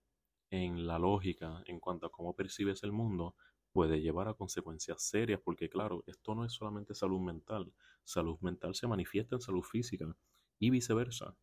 en 0.50 0.86
la 0.86 1.00
lógica 1.00 1.64
en 1.66 1.80
cuanto 1.80 2.06
a 2.06 2.12
cómo 2.12 2.36
percibes 2.36 2.84
el 2.84 2.92
mundo 2.92 3.34
puede 3.72 4.00
llevar 4.00 4.28
a 4.28 4.34
consecuencias 4.34 5.02
serias 5.02 5.40
porque 5.44 5.68
claro, 5.68 6.04
esto 6.06 6.34
no 6.36 6.44
es 6.44 6.52
solamente 6.52 6.94
salud 6.94 7.20
mental, 7.20 7.72
salud 8.04 8.38
mental 8.40 8.76
se 8.76 8.86
manifiesta 8.86 9.34
en 9.34 9.40
salud 9.40 9.64
física 9.64 10.16
y 10.60 10.70
viceversa. 10.70 11.36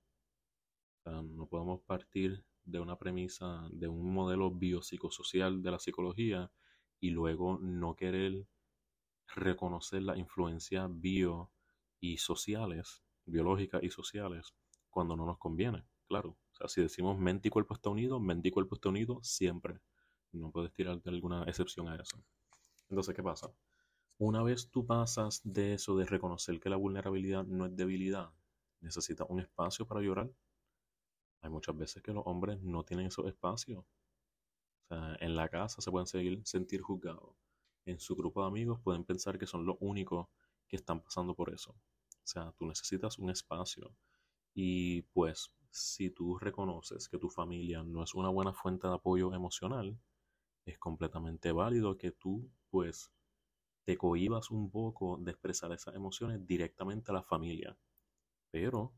no 1.06 1.48
podemos 1.48 1.82
partir 1.82 2.46
de 2.64 2.80
una 2.80 2.98
premisa, 2.98 3.68
de 3.72 3.90
un 3.90 4.14
modelo 4.14 4.50
biopsicosocial 4.52 5.62
de 5.62 5.72
la 5.72 5.80
psicología 5.80 6.52
y 7.02 7.10
luego 7.10 7.60
no 7.60 7.96
querer 7.98 8.48
reconocer 9.36 10.04
las 10.04 10.18
influencias 10.18 10.90
bio 10.90 11.52
y 12.00 12.18
sociales, 12.18 13.04
biológicas 13.26 13.84
y 13.84 13.90
sociales, 13.90 14.54
cuando 14.98 15.16
no 15.16 15.28
nos 15.28 15.38
conviene. 15.38 15.86
Claro, 16.08 16.30
o 16.30 16.56
sea, 16.56 16.68
si 16.68 16.82
decimos 16.82 17.20
mente 17.20 17.50
y 17.50 17.52
cuerpo 17.52 17.76
está 17.76 17.92
unido, 17.92 18.20
mente 18.20 18.48
y 18.48 18.52
cuerpo 18.52 18.74
está 18.74 18.90
unido 18.90 19.20
siempre. 19.22 19.80
No 20.32 20.50
puedes 20.50 20.74
tirarte 20.74 21.08
alguna 21.10 21.44
excepción 21.44 21.88
a 21.88 21.98
eso. 21.98 22.18
Entonces, 22.90 23.14
¿qué 23.14 23.22
pasa? 23.22 23.52
Una 24.18 24.42
vez 24.42 24.72
tú 24.72 24.88
pasas 24.88 25.42
de 25.44 25.76
eso 25.76 25.96
de 25.96 26.06
reconocer 26.06 26.60
que 26.60 26.72
la 26.72 26.78
vulnerabilidad 26.78 27.46
no 27.46 27.68
es 27.68 27.76
debilidad, 27.76 28.32
necesitas 28.82 29.28
un 29.30 29.40
espacio 29.40 29.86
para 29.86 30.02
llorar, 30.02 30.32
hay 31.42 31.52
muchas 31.52 31.78
veces 31.78 32.02
que 32.02 32.12
los 32.12 32.24
hombres 32.26 32.60
no 32.64 32.84
tienen 32.84 33.06
esos 33.06 33.28
espacios. 33.28 33.86
O 33.86 34.88
sea, 34.88 35.16
en 35.20 35.36
la 35.36 35.48
casa 35.48 35.80
se 35.80 35.92
pueden 35.92 36.08
seguir, 36.08 36.42
sentir 36.44 36.82
juzgados. 36.82 37.36
En 37.86 38.00
su 38.00 38.16
grupo 38.16 38.42
de 38.42 38.48
amigos 38.48 38.80
pueden 38.82 39.04
pensar 39.04 39.38
que 39.38 39.46
son 39.46 39.64
los 39.64 39.78
únicos 39.80 40.28
que 40.68 40.78
están 40.78 41.02
pasando 41.02 41.36
por 41.36 41.54
eso. 41.54 41.70
O 41.72 41.78
sea, 42.24 42.52
tú 42.58 42.66
necesitas 42.66 43.20
un 43.20 43.30
espacio. 43.30 43.96
Y 44.60 45.04
pues, 45.14 45.54
si 45.70 46.10
tú 46.10 46.40
reconoces 46.40 47.08
que 47.08 47.20
tu 47.20 47.30
familia 47.30 47.84
no 47.84 48.02
es 48.04 48.16
una 48.16 48.30
buena 48.30 48.54
fuente 48.54 48.88
de 48.88 48.96
apoyo 48.96 49.32
emocional, 49.32 50.00
es 50.66 50.80
completamente 50.80 51.52
válido 51.52 51.96
que 51.96 52.10
tú, 52.12 52.50
pues, 52.72 53.12
te 53.84 54.00
cohibas 54.00 54.50
un 54.50 54.72
poco 54.72 55.18
de 55.18 55.30
expresar 55.30 55.72
esas 55.74 55.94
emociones 55.94 56.48
directamente 56.48 57.12
a 57.12 57.14
la 57.14 57.22
familia. 57.22 57.78
Pero 58.50 58.96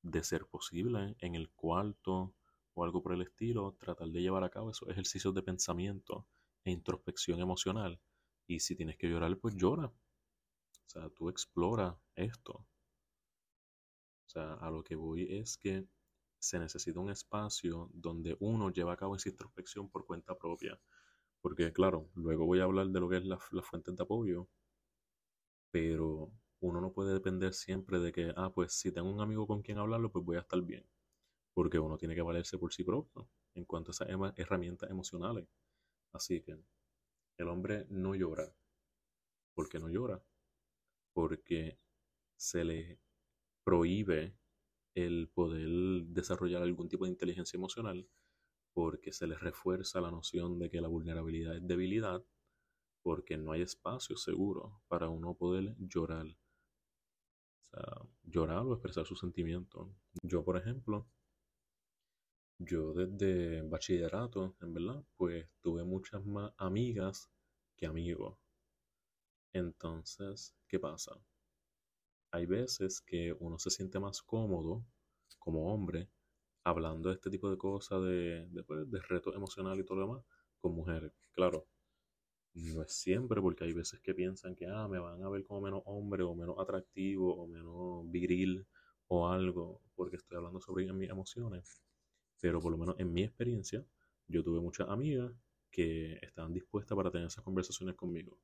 de 0.00 0.24
ser 0.24 0.46
posible, 0.46 1.14
en 1.18 1.34
el 1.34 1.50
cuarto 1.50 2.32
o 2.72 2.82
algo 2.82 3.02
por 3.02 3.12
el 3.12 3.20
estilo, 3.20 3.76
tratar 3.78 4.08
de 4.08 4.22
llevar 4.22 4.44
a 4.44 4.50
cabo 4.50 4.70
esos 4.70 4.88
ejercicios 4.88 5.34
de 5.34 5.42
pensamiento 5.42 6.26
e 6.64 6.70
introspección 6.70 7.40
emocional. 7.40 8.00
Y 8.46 8.60
si 8.60 8.74
tienes 8.74 8.96
que 8.96 9.10
llorar, 9.10 9.36
pues 9.36 9.56
llora. 9.56 9.88
O 9.88 10.88
sea, 10.88 11.10
tú 11.10 11.28
explora 11.28 11.98
esto. 12.14 12.64
A 14.36 14.70
lo 14.70 14.82
que 14.84 14.96
voy 14.96 15.26
es 15.30 15.58
que 15.58 15.86
se 16.38 16.58
necesita 16.58 17.00
un 17.00 17.10
espacio 17.10 17.90
donde 17.92 18.36
uno 18.40 18.70
lleva 18.70 18.92
a 18.92 18.96
cabo 18.96 19.16
esa 19.16 19.28
introspección 19.30 19.88
por 19.90 20.06
cuenta 20.06 20.36
propia. 20.38 20.78
Porque, 21.40 21.72
claro, 21.72 22.10
luego 22.14 22.46
voy 22.46 22.60
a 22.60 22.64
hablar 22.64 22.88
de 22.88 23.00
lo 23.00 23.08
que 23.08 23.18
es 23.18 23.24
la, 23.24 23.38
la 23.52 23.62
fuente 23.62 23.92
de 23.92 24.02
apoyo, 24.02 24.48
pero 25.70 26.32
uno 26.60 26.80
no 26.80 26.92
puede 26.92 27.12
depender 27.12 27.52
siempre 27.54 27.98
de 28.00 28.12
que, 28.12 28.32
ah, 28.36 28.50
pues 28.54 28.72
si 28.72 28.92
tengo 28.92 29.10
un 29.10 29.20
amigo 29.20 29.46
con 29.46 29.62
quien 29.62 29.78
hablarlo, 29.78 30.10
pues 30.10 30.24
voy 30.24 30.36
a 30.36 30.40
estar 30.40 30.60
bien. 30.62 30.84
Porque 31.54 31.78
uno 31.78 31.98
tiene 31.98 32.14
que 32.14 32.22
valerse 32.22 32.58
por 32.58 32.72
sí 32.72 32.84
propio 32.84 33.28
en 33.54 33.64
cuanto 33.64 33.90
a 33.90 33.92
esas 33.92 34.08
herramientas 34.36 34.90
emocionales. 34.90 35.46
Así 36.12 36.42
que 36.42 36.58
el 37.38 37.48
hombre 37.48 37.86
no 37.90 38.14
llora. 38.14 38.54
¿Por 39.54 39.68
qué 39.68 39.78
no 39.78 39.88
llora? 39.88 40.22
Porque 41.12 41.78
se 42.36 42.64
le 42.64 43.00
prohíbe 43.66 44.32
el 44.94 45.28
poder 45.28 45.68
desarrollar 46.06 46.62
algún 46.62 46.88
tipo 46.88 47.04
de 47.04 47.10
inteligencia 47.10 47.56
emocional 47.56 48.08
porque 48.72 49.12
se 49.12 49.26
les 49.26 49.40
refuerza 49.40 50.00
la 50.00 50.12
noción 50.12 50.60
de 50.60 50.70
que 50.70 50.80
la 50.80 50.86
vulnerabilidad 50.86 51.56
es 51.56 51.66
debilidad 51.66 52.24
porque 53.02 53.36
no 53.36 53.50
hay 53.50 53.62
espacio 53.62 54.16
seguro 54.16 54.80
para 54.86 55.08
uno 55.08 55.34
poder 55.34 55.74
llorar. 55.78 56.26
O 56.26 57.64
sea, 57.64 58.08
llorar 58.22 58.64
o 58.66 58.74
expresar 58.74 59.04
sus 59.04 59.18
sentimientos. 59.18 59.88
Yo, 60.22 60.44
por 60.44 60.56
ejemplo, 60.56 61.08
yo 62.58 62.92
desde 62.92 63.62
bachillerato, 63.62 64.54
en 64.60 64.74
verdad, 64.74 65.04
pues 65.16 65.48
tuve 65.60 65.82
muchas 65.82 66.24
más 66.24 66.52
amigas 66.56 67.32
que 67.76 67.86
amigos. 67.86 68.38
Entonces, 69.52 70.54
¿qué 70.68 70.78
pasa? 70.78 71.20
Hay 72.30 72.46
veces 72.46 73.00
que 73.00 73.34
uno 73.40 73.58
se 73.58 73.70
siente 73.70 73.98
más 73.98 74.22
cómodo 74.22 74.84
como 75.38 75.72
hombre 75.72 76.08
hablando 76.64 77.08
de 77.08 77.14
este 77.16 77.30
tipo 77.30 77.50
de 77.50 77.58
cosas, 77.58 78.02
de, 78.02 78.46
de, 78.50 78.62
pues, 78.64 78.90
de 78.90 79.00
reto 79.00 79.34
emocional 79.34 79.78
y 79.78 79.84
todo 79.84 79.98
lo 79.98 80.06
demás, 80.06 80.24
con 80.60 80.74
mujeres. 80.74 81.12
Claro, 81.32 81.66
no 82.54 82.82
es 82.82 82.92
siempre, 82.92 83.40
porque 83.40 83.64
hay 83.64 83.72
veces 83.72 84.00
que 84.00 84.14
piensan 84.14 84.56
que 84.56 84.66
ah, 84.66 84.88
me 84.88 84.98
van 84.98 85.22
a 85.22 85.28
ver 85.28 85.44
como 85.44 85.60
menos 85.60 85.82
hombre 85.86 86.22
o 86.24 86.34
menos 86.34 86.56
atractivo 86.58 87.34
o 87.36 87.46
menos 87.46 88.10
viril 88.10 88.66
o 89.08 89.28
algo, 89.28 89.82
porque 89.94 90.16
estoy 90.16 90.38
hablando 90.38 90.60
sobre 90.60 90.92
mis 90.92 91.10
emociones. 91.10 91.82
Pero 92.40 92.60
por 92.60 92.72
lo 92.72 92.78
menos 92.78 92.96
en 92.98 93.12
mi 93.12 93.22
experiencia, 93.24 93.84
yo 94.28 94.42
tuve 94.42 94.60
muchas 94.60 94.88
amigas 94.88 95.32
que 95.70 96.18
estaban 96.22 96.52
dispuestas 96.52 96.96
para 96.96 97.10
tener 97.10 97.28
esas 97.28 97.44
conversaciones 97.44 97.94
conmigo. 97.96 98.38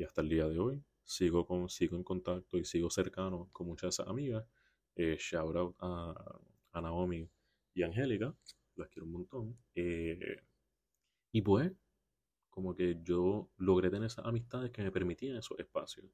Y 0.00 0.02
hasta 0.02 0.22
el 0.22 0.30
día 0.30 0.48
de 0.48 0.58
hoy 0.58 0.82
sigo, 1.04 1.46
con, 1.46 1.68
sigo 1.68 1.94
en 1.94 2.02
contacto 2.02 2.56
y 2.56 2.64
sigo 2.64 2.88
cercano 2.88 3.50
con 3.52 3.66
muchas 3.66 3.82
de 3.82 3.88
esas 3.90 4.08
amigas. 4.08 4.46
Eh, 4.96 5.18
shout 5.20 5.54
out 5.54 5.76
a, 5.78 6.40
a, 6.72 6.80
Naomi 6.80 7.28
y 7.74 7.82
Angélica, 7.82 8.34
las 8.76 8.88
quiero 8.88 9.04
un 9.04 9.12
montón. 9.12 9.58
Eh, 9.74 10.42
y 11.32 11.42
pues, 11.42 11.70
como 12.48 12.74
que 12.74 12.98
yo 13.02 13.50
logré 13.58 13.90
tener 13.90 14.06
esas 14.06 14.24
amistades 14.24 14.70
que 14.70 14.82
me 14.82 14.90
permitían 14.90 15.36
esos 15.36 15.58
espacios. 15.58 16.06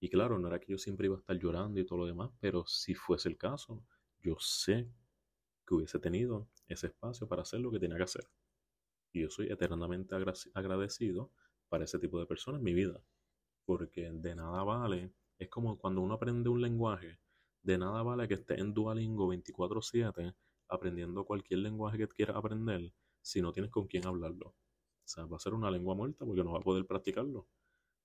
Y 0.00 0.08
claro, 0.08 0.36
no 0.40 0.48
era 0.48 0.58
que 0.58 0.72
yo 0.72 0.78
siempre 0.78 1.06
iba 1.06 1.14
a 1.14 1.20
estar 1.20 1.38
llorando 1.38 1.78
y 1.78 1.86
todo 1.86 2.00
lo 2.00 2.06
demás, 2.06 2.32
pero 2.40 2.66
si 2.66 2.96
fuese 2.96 3.28
el 3.28 3.36
caso, 3.38 3.84
yo 4.20 4.34
sé 4.40 4.90
que 5.64 5.74
hubiese 5.76 6.00
tenido 6.00 6.48
ese 6.66 6.88
espacio 6.88 7.28
para 7.28 7.42
hacer 7.42 7.60
lo 7.60 7.70
que 7.70 7.78
tenía 7.78 7.98
que 7.98 8.02
hacer. 8.02 8.24
Y 9.12 9.22
yo 9.22 9.30
soy 9.30 9.46
eternamente 9.46 10.16
agradecido 10.54 11.30
para 11.68 11.84
ese 11.84 12.00
tipo 12.00 12.18
de 12.18 12.26
personas 12.26 12.58
en 12.58 12.64
mi 12.64 12.74
vida. 12.74 13.00
Porque 13.68 14.10
de 14.10 14.34
nada 14.34 14.62
vale, 14.62 15.12
es 15.38 15.50
como 15.50 15.76
cuando 15.76 16.00
uno 16.00 16.14
aprende 16.14 16.48
un 16.48 16.62
lenguaje, 16.62 17.18
de 17.62 17.76
nada 17.76 18.02
vale 18.02 18.26
que 18.26 18.32
esté 18.32 18.58
en 18.58 18.72
Duolingo 18.72 19.28
24/7 19.28 20.34
aprendiendo 20.68 21.26
cualquier 21.26 21.60
lenguaje 21.60 21.98
que 21.98 22.08
quieras 22.08 22.36
aprender 22.36 22.94
si 23.20 23.42
no 23.42 23.52
tienes 23.52 23.70
con 23.70 23.86
quién 23.86 24.06
hablarlo. 24.06 24.48
O 24.48 24.56
sea, 25.04 25.26
va 25.26 25.36
a 25.36 25.40
ser 25.40 25.52
una 25.52 25.70
lengua 25.70 25.94
muerta 25.94 26.24
porque 26.24 26.42
no 26.42 26.52
va 26.52 26.60
a 26.60 26.62
poder 26.62 26.86
practicarlo. 26.86 27.46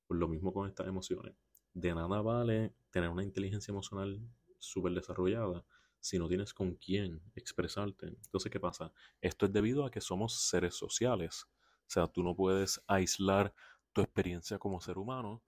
Pues 0.05 0.19
lo 0.19 0.27
mismo 0.27 0.51
con 0.51 0.67
estas 0.67 0.85
emociones. 0.85 1.33
De 1.73 1.95
nada 1.95 2.21
vale 2.21 2.75
tener 2.91 3.09
una 3.09 3.23
inteligencia 3.23 3.71
emocional 3.71 4.19
súper 4.59 4.91
desarrollada 4.91 5.65
si 6.01 6.19
no 6.19 6.27
tienes 6.27 6.53
con 6.53 6.75
quién 6.75 7.21
expresarte. 7.35 8.07
Entonces, 8.07 8.51
¿qué 8.51 8.59
pasa? 8.59 8.91
Esto 9.21 9.45
es 9.45 9.53
debido 9.53 9.85
a 9.85 9.91
que 9.91 10.01
somos 10.01 10.41
seres 10.41 10.75
sociales. 10.75 11.47
O 11.87 11.89
sea, 11.89 12.07
tú 12.07 12.21
no 12.21 12.35
puedes 12.35 12.83
aislar 12.85 13.53
tu 13.93 14.01
experiencia 14.01 14.59
como 14.59 14.81
ser 14.81 14.97
humano 14.97 15.41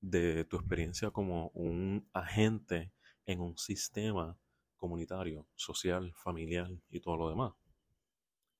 de 0.00 0.44
tu 0.44 0.56
experiencia 0.56 1.10
como 1.10 1.48
un 1.54 2.08
agente 2.12 2.92
en 3.26 3.40
un 3.40 3.56
sistema 3.58 4.38
comunitario, 4.76 5.46
social, 5.54 6.12
familiar 6.14 6.70
y 6.88 7.00
todo 7.00 7.16
lo 7.16 7.30
demás. 7.30 7.52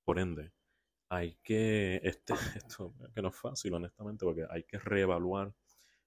Por 0.03 0.19
ende, 0.19 0.51
hay 1.09 1.37
que, 1.43 1.99
este, 2.03 2.33
esto 2.63 2.93
que 3.13 3.21
no 3.21 3.29
es 3.29 3.35
fácil 3.35 3.73
honestamente, 3.73 4.25
porque 4.25 4.45
hay 4.49 4.63
que 4.63 4.77
reevaluar 4.77 5.53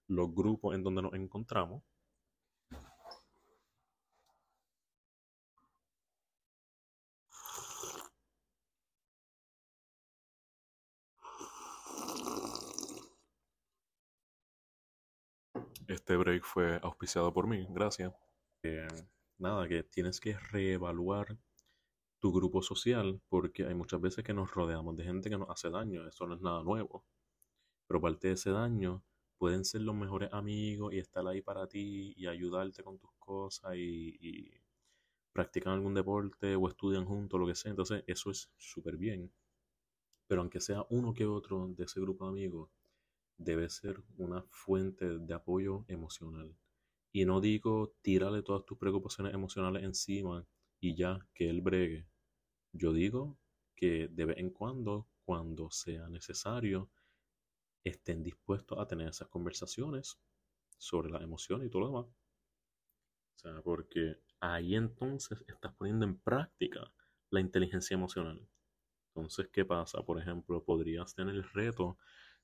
los 0.07 0.35
grupos 0.35 0.75
en 0.75 0.83
donde 0.83 1.03
nos 1.03 1.15
encontramos 1.15 1.83
Este 15.89 16.17
break 16.17 16.45
fue 16.45 16.79
auspiciado 16.83 17.33
por 17.33 17.47
mí, 17.47 17.67
gracias. 17.71 18.13
Eh, 18.63 18.87
nada, 19.39 19.67
que 19.69 19.83
tienes 19.83 20.21
que 20.21 20.39
reevaluar 20.39 21.37
tu 22.21 22.33
grupo 22.33 22.63
social 22.63 23.21
porque 23.29 23.67
hay 23.67 23.75
muchas 23.75 24.01
veces 24.01 24.25
que 24.25 24.33
nos 24.33 24.53
rodeamos 24.53 24.97
de 24.97 25.05
gente 25.05 25.29
que 25.29 25.37
nos 25.37 25.51
hace 25.51 25.71
daño, 25.71 26.07
eso 26.07 26.27
no 26.27 26.37
es 26.37 26.41
nada 26.41 26.63
nuevo. 26.63 27.05
Pero 27.89 28.01
parte 28.01 28.29
de 28.29 28.35
ese 28.35 28.51
daño 28.51 29.03
pueden 29.39 29.65
ser 29.65 29.83
los 29.83 29.97
mejores 29.97 30.33
amigos 30.33 30.95
y 30.95 30.99
estar 30.99 31.27
ahí 31.27 31.43
para 31.43 31.67
ti 31.67 32.15
y 32.17 32.27
ayudarte 32.29 32.85
con 32.85 32.99
tus 32.99 33.11
cosas 33.19 33.75
y, 33.77 34.53
practican 35.33 35.73
algún 35.73 35.95
deporte 35.95 36.55
o 36.57 36.69
estudian 36.69 37.07
juntos, 37.07 37.41
lo 37.41 37.47
que 37.47 37.55
sea. 37.55 37.71
Entonces 37.71 38.05
eso 38.07 38.31
es 38.31 38.51
súper 38.57 38.97
bien. 38.97 39.33
Pero 40.29 40.43
aunque 40.43 40.61
sea 40.61 40.87
uno 40.91 41.15
que 41.15 41.27
otro 41.27 41.69
de 41.69 41.85
ese 41.85 42.01
grupo 42.01 42.27
de 42.27 42.31
amigos, 42.31 42.71
debe 43.43 43.69
ser 43.69 44.03
una 44.17 44.43
fuente 44.51 45.19
de 45.19 45.35
apoyo 45.35 45.85
emocional. 45.89 46.57
Y 47.13 47.25
no 47.25 47.41
digo 47.41 47.95
tírale 48.03 48.43
todas 48.43 48.65
tus 48.65 48.79
preocupaciones 48.79 49.35
emocionales 49.35 49.83
encima 49.83 50.47
y 50.81 50.95
ya 50.97 51.19
que 51.35 51.51
él 51.51 51.61
bregue. 51.61 52.07
Yo 52.73 52.93
digo 52.93 53.39
que 53.77 54.09
de 54.09 54.25
vez 54.25 54.39
en 54.39 54.51
cuando, 54.51 55.09
cuando 55.25 55.71
sea 55.71 56.09
necesario, 56.09 56.91
estén 57.85 58.23
dispuestos 58.23 58.79
a 58.79 58.87
tener 58.87 59.09
esas 59.09 59.29
conversaciones 59.29 60.19
sobre 60.79 61.11
las 61.11 61.23
emociones 61.23 61.67
y 61.67 61.71
todo 61.71 61.83
lo 61.83 61.89
demás. 61.89 62.07
O 62.07 63.39
sea, 63.39 63.63
porque 63.63 64.17
ahí 64.41 64.75
entonces 64.75 65.45
estás 65.49 65.75
poniendo 65.75 66.07
en 66.07 66.19
práctica 66.19 66.93
la 67.31 67.41
inteligencia 67.41 67.95
emocional. 67.95 68.49
Entonces, 69.15 69.49
¿qué 69.53 69.65
pasa? 69.65 70.03
Por 70.03 70.19
ejemplo, 70.19 70.65
podrías 70.65 71.15
tener 71.15 71.35
el 71.35 71.45
reto 71.51 71.99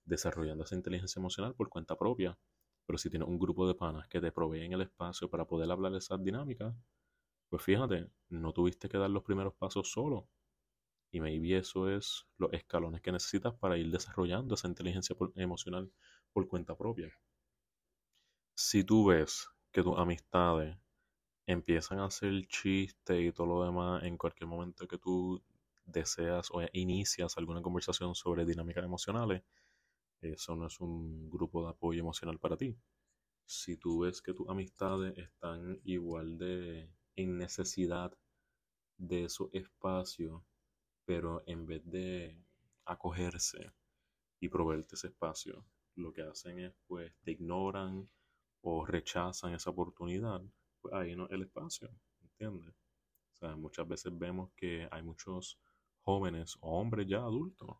desarrollando 0.08 0.64
esa 0.64 0.74
inteligencia 0.76 1.20
emocional 1.20 1.54
por 1.54 1.68
cuenta 1.68 1.96
propia. 1.96 2.38
Pero 2.86 2.98
si 2.98 3.10
tienes 3.10 3.28
un 3.28 3.38
grupo 3.38 3.68
de 3.68 3.74
panas 3.74 4.08
que 4.08 4.20
te 4.20 4.32
proveen 4.32 4.72
el 4.72 4.82
espacio 4.82 5.30
para 5.30 5.46
poder 5.46 5.70
hablar 5.70 5.92
de 5.92 5.98
esas 5.98 6.22
dinámicas, 6.24 6.74
pues 7.50 7.62
fíjate, 7.62 8.10
no 8.30 8.52
tuviste 8.52 8.88
que 8.88 8.98
dar 8.98 9.10
los 9.10 9.22
primeros 9.24 9.54
pasos 9.54 9.90
solo. 9.90 10.28
Y 11.12 11.20
maybe 11.20 11.58
eso 11.58 11.90
es 11.90 12.26
los 12.38 12.52
escalones 12.52 13.02
que 13.02 13.12
necesitas 13.12 13.54
para 13.54 13.78
ir 13.78 13.90
desarrollando 13.90 14.54
esa 14.54 14.68
inteligencia 14.68 15.16
emocional 15.36 15.92
por 16.32 16.48
cuenta 16.48 16.76
propia. 16.76 17.12
Si 18.56 18.84
tú 18.84 19.06
ves 19.06 19.48
que 19.72 19.82
tus 19.82 19.96
amistades 19.96 20.76
empiezan 21.46 22.00
a 22.00 22.06
hacer 22.06 22.46
chistes 22.48 23.20
y 23.20 23.32
todo 23.32 23.46
lo 23.46 23.64
demás 23.64 24.04
en 24.04 24.18
cualquier 24.18 24.48
momento 24.48 24.88
que 24.88 24.98
tú 24.98 25.42
deseas 25.86 26.50
o 26.52 26.62
inicias 26.72 27.38
alguna 27.38 27.62
conversación 27.62 28.14
sobre 28.14 28.44
dinámicas 28.46 28.84
emocionales, 28.84 29.42
eso 30.20 30.56
no 30.56 30.66
es 30.66 30.80
un 30.80 31.30
grupo 31.30 31.64
de 31.64 31.70
apoyo 31.70 32.00
emocional 32.00 32.38
para 32.38 32.56
ti. 32.56 32.76
Si 33.46 33.76
tú 33.76 34.00
ves 34.00 34.20
que 34.20 34.34
tus 34.34 34.48
amistades 34.48 35.16
están 35.16 35.80
igual 35.84 36.38
de 36.38 36.90
en 37.16 37.38
necesidad 37.38 38.16
de 38.96 39.24
esos 39.24 39.48
espacios, 39.52 40.42
pero 41.04 41.42
en 41.46 41.66
vez 41.66 41.82
de 41.84 42.36
acogerse 42.84 43.72
y 44.40 44.48
proveerte 44.48 44.94
ese 44.94 45.08
espacio, 45.08 45.64
lo 45.96 46.12
que 46.12 46.22
hacen 46.22 46.58
es 46.58 46.74
pues 46.86 47.12
te 47.22 47.32
ignoran 47.32 48.08
o 48.62 48.84
rechazan 48.84 49.54
esa 49.54 49.70
oportunidad, 49.70 50.42
pues 50.80 50.94
ahí 50.94 51.16
no 51.16 51.28
el 51.28 51.42
espacio, 51.42 51.90
¿entiendes? 52.22 52.74
O 53.32 53.36
sea, 53.36 53.56
muchas 53.56 53.86
veces 53.88 54.16
vemos 54.16 54.50
que 54.56 54.88
hay 54.90 55.02
muchos 55.02 55.58
jóvenes 56.02 56.56
o 56.60 56.78
hombres 56.78 57.06
ya 57.06 57.18
adultos 57.18 57.76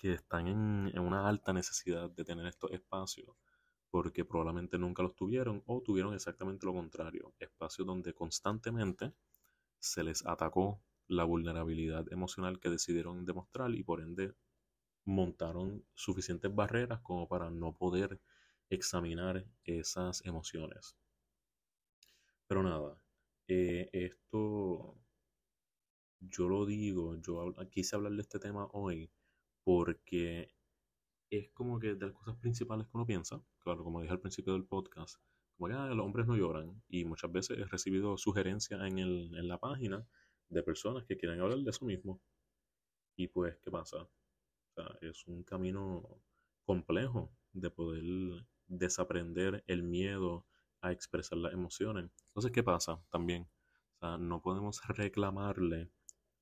que 0.00 0.14
están 0.14 0.46
en, 0.46 0.98
una 0.98 1.28
alta 1.28 1.52
necesidad 1.52 2.08
de 2.08 2.24
tener 2.24 2.46
estos 2.46 2.70
espacios 2.70 3.36
porque 3.90 4.24
probablemente 4.24 4.78
nunca 4.78 5.02
los 5.02 5.14
tuvieron 5.14 5.62
o 5.66 5.82
tuvieron 5.82 6.14
exactamente 6.14 6.64
lo 6.64 6.72
contrario, 6.72 7.34
espacios 7.38 7.86
donde 7.86 8.14
constantemente 8.14 9.12
se 9.78 10.02
les 10.02 10.24
atacó 10.24 10.80
la 11.06 11.24
vulnerabilidad 11.24 12.10
emocional 12.12 12.60
que 12.60 12.70
decidieron 12.70 13.26
demostrar 13.26 13.74
y 13.74 13.82
por 13.82 14.00
ende 14.00 14.32
montaron 15.04 15.84
suficientes 15.94 16.54
barreras 16.54 17.00
como 17.00 17.28
para 17.28 17.50
no 17.50 17.76
poder 17.76 18.20
examinar 18.70 19.44
esas 19.64 20.24
emociones. 20.24 20.96
Pero 22.46 22.62
nada, 22.62 22.96
eh, 23.48 23.90
esto 23.92 24.96
yo 26.20 26.48
lo 26.48 26.64
digo, 26.64 27.16
yo 27.16 27.54
quise 27.70 27.96
hablar 27.96 28.12
de 28.12 28.22
este 28.22 28.38
tema 28.38 28.66
hoy 28.72 29.10
porque 29.72 30.52
es 31.30 31.48
como 31.52 31.78
que 31.78 31.94
de 31.94 32.06
las 32.06 32.14
cosas 32.16 32.34
principales 32.38 32.88
que 32.88 32.96
uno 32.96 33.06
piensa, 33.06 33.40
claro, 33.60 33.84
como 33.84 34.00
dije 34.00 34.12
al 34.12 34.18
principio 34.18 34.52
del 34.52 34.64
podcast, 34.64 35.14
como 35.56 35.68
que 35.68 35.74
ah, 35.74 35.86
los 35.94 36.04
hombres 36.04 36.26
no 36.26 36.36
lloran. 36.36 36.82
Y 36.88 37.04
muchas 37.04 37.30
veces 37.30 37.56
he 37.56 37.64
recibido 37.66 38.18
sugerencias 38.18 38.80
en, 38.82 38.98
el, 38.98 39.32
en 39.36 39.46
la 39.46 39.60
página 39.60 40.04
de 40.48 40.64
personas 40.64 41.04
que 41.04 41.16
quieren 41.16 41.40
hablar 41.40 41.58
de 41.58 41.70
eso 41.70 41.84
mismo. 41.84 42.20
Y 43.14 43.28
pues, 43.28 43.58
¿qué 43.62 43.70
pasa? 43.70 44.08
O 44.74 44.82
es 45.02 45.24
un 45.28 45.44
camino 45.44 46.20
complejo 46.64 47.32
de 47.52 47.70
poder 47.70 48.02
desaprender 48.66 49.62
el 49.68 49.84
miedo 49.84 50.46
a 50.80 50.90
expresar 50.90 51.38
las 51.38 51.52
emociones. 51.52 52.10
Entonces, 52.26 52.50
¿qué 52.50 52.64
pasa 52.64 53.00
también? 53.08 53.48
No 54.00 54.42
podemos 54.42 54.80
reclamarle 54.88 55.92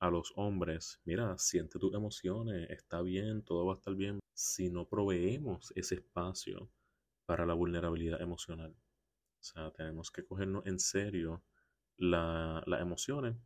a 0.01 0.11
los 0.11 0.33
hombres, 0.37 1.01
mira, 1.05 1.37
siente 1.39 1.79
tus 1.79 1.95
emociones, 1.95 2.71
está 2.71 3.03
bien, 3.03 3.43
todo 3.43 3.67
va 3.67 3.73
a 3.75 3.77
estar 3.77 3.95
bien, 3.95 4.21
si 4.35 4.71
no 4.71 4.89
proveemos 4.89 5.73
ese 5.75 5.97
espacio 5.97 6.71
para 7.27 7.45
la 7.47 7.55
vulnerabilidad 7.55 8.21
emocional. 8.23 8.77
O 9.41 9.43
sea, 9.43 9.71
tenemos 9.73 10.11
que 10.11 10.25
cogernos 10.25 10.67
en 10.67 10.79
serio 10.79 11.43
las 11.97 12.81
emociones, 12.81 13.37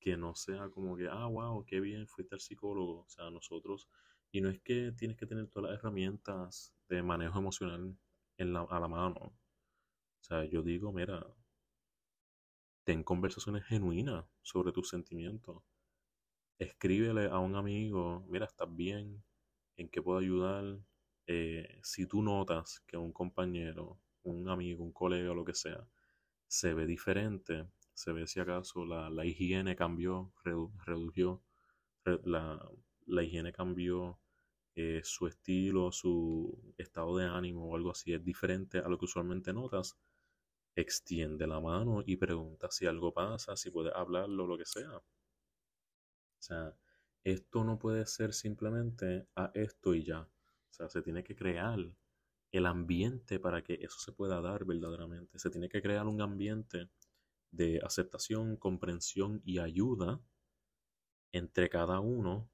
que 0.00 0.16
no 0.16 0.34
sea 0.34 0.68
como 0.70 0.96
que, 0.96 1.08
ah, 1.08 1.26
wow, 1.26 1.64
qué 1.64 1.80
bien, 1.80 2.06
fuiste 2.06 2.34
al 2.34 2.40
psicólogo. 2.40 3.00
O 3.02 3.08
sea, 3.08 3.30
nosotros, 3.30 3.88
y 4.32 4.40
no 4.40 4.50
es 4.50 4.60
que 4.60 4.92
tienes 4.92 5.16
que 5.16 5.26
tener 5.26 5.48
todas 5.48 5.70
las 5.70 5.78
herramientas 5.78 6.74
de 6.88 7.02
manejo 7.02 7.38
emocional 7.38 7.96
en 8.38 8.52
la, 8.52 8.62
a 8.62 8.80
la 8.80 8.88
mano. 8.88 9.20
O 9.20 10.24
sea, 10.24 10.44
yo 10.44 10.62
digo, 10.62 10.92
mira, 10.92 11.26
ten 12.84 13.02
conversaciones 13.02 13.64
genuinas 13.64 14.26
sobre 14.42 14.72
tus 14.72 14.88
sentimientos. 14.88 15.62
Escríbele 16.58 17.26
a 17.26 17.38
un 17.38 17.54
amigo, 17.56 18.24
mira, 18.28 18.46
estás 18.46 18.68
bien, 18.74 19.22
en 19.76 19.88
qué 19.88 20.02
puedo 20.02 20.18
ayudar. 20.18 20.78
Eh, 21.26 21.78
si 21.82 22.06
tú 22.06 22.22
notas 22.22 22.80
que 22.86 22.96
un 22.96 23.12
compañero, 23.12 24.00
un 24.24 24.48
amigo, 24.48 24.84
un 24.84 24.92
colega 24.92 25.30
o 25.32 25.34
lo 25.34 25.44
que 25.44 25.54
sea, 25.54 25.86
se 26.48 26.74
ve 26.74 26.86
diferente, 26.86 27.68
se 27.94 28.12
ve 28.12 28.26
si 28.26 28.40
acaso 28.40 28.84
la, 28.86 29.10
la 29.10 29.24
higiene 29.26 29.76
cambió, 29.76 30.32
redujo, 30.44 31.42
la, 32.24 32.70
la, 33.06 33.22
higiene 33.24 33.52
cambió, 33.52 34.20
eh, 34.76 35.02
su 35.04 35.26
estilo, 35.28 35.92
su 35.92 36.74
estado 36.78 37.16
de 37.18 37.26
ánimo 37.26 37.70
o 37.70 37.76
algo 37.76 37.90
así 37.92 38.12
es 38.14 38.24
diferente 38.24 38.78
a 38.78 38.88
lo 38.88 38.98
que 38.98 39.06
usualmente 39.06 39.52
notas, 39.52 39.96
extiende 40.76 41.46
la 41.46 41.60
mano 41.60 42.02
y 42.06 42.16
pregunta 42.16 42.70
si 42.70 42.86
algo 42.86 43.12
pasa, 43.14 43.56
si 43.56 43.70
puede 43.70 43.92
hablarlo, 43.94 44.46
lo 44.46 44.58
que 44.58 44.66
sea. 44.66 45.02
O 46.44 46.46
sea, 46.46 46.76
esto 47.24 47.64
no 47.64 47.78
puede 47.78 48.04
ser 48.04 48.34
simplemente 48.34 49.26
a 49.34 49.50
esto 49.54 49.94
y 49.94 50.04
ya. 50.04 50.20
O 50.20 50.72
sea, 50.72 50.90
se 50.90 51.00
tiene 51.00 51.24
que 51.24 51.34
crear 51.34 51.78
el 52.52 52.66
ambiente 52.66 53.38
para 53.38 53.64
que 53.64 53.78
eso 53.80 53.98
se 53.98 54.12
pueda 54.12 54.42
dar 54.42 54.66
verdaderamente. 54.66 55.38
Se 55.38 55.48
tiene 55.48 55.70
que 55.70 55.80
crear 55.80 56.06
un 56.06 56.20
ambiente 56.20 56.90
de 57.50 57.80
aceptación, 57.82 58.56
comprensión 58.56 59.40
y 59.42 59.58
ayuda 59.58 60.20
entre 61.32 61.70
cada 61.70 62.00
uno 62.00 62.50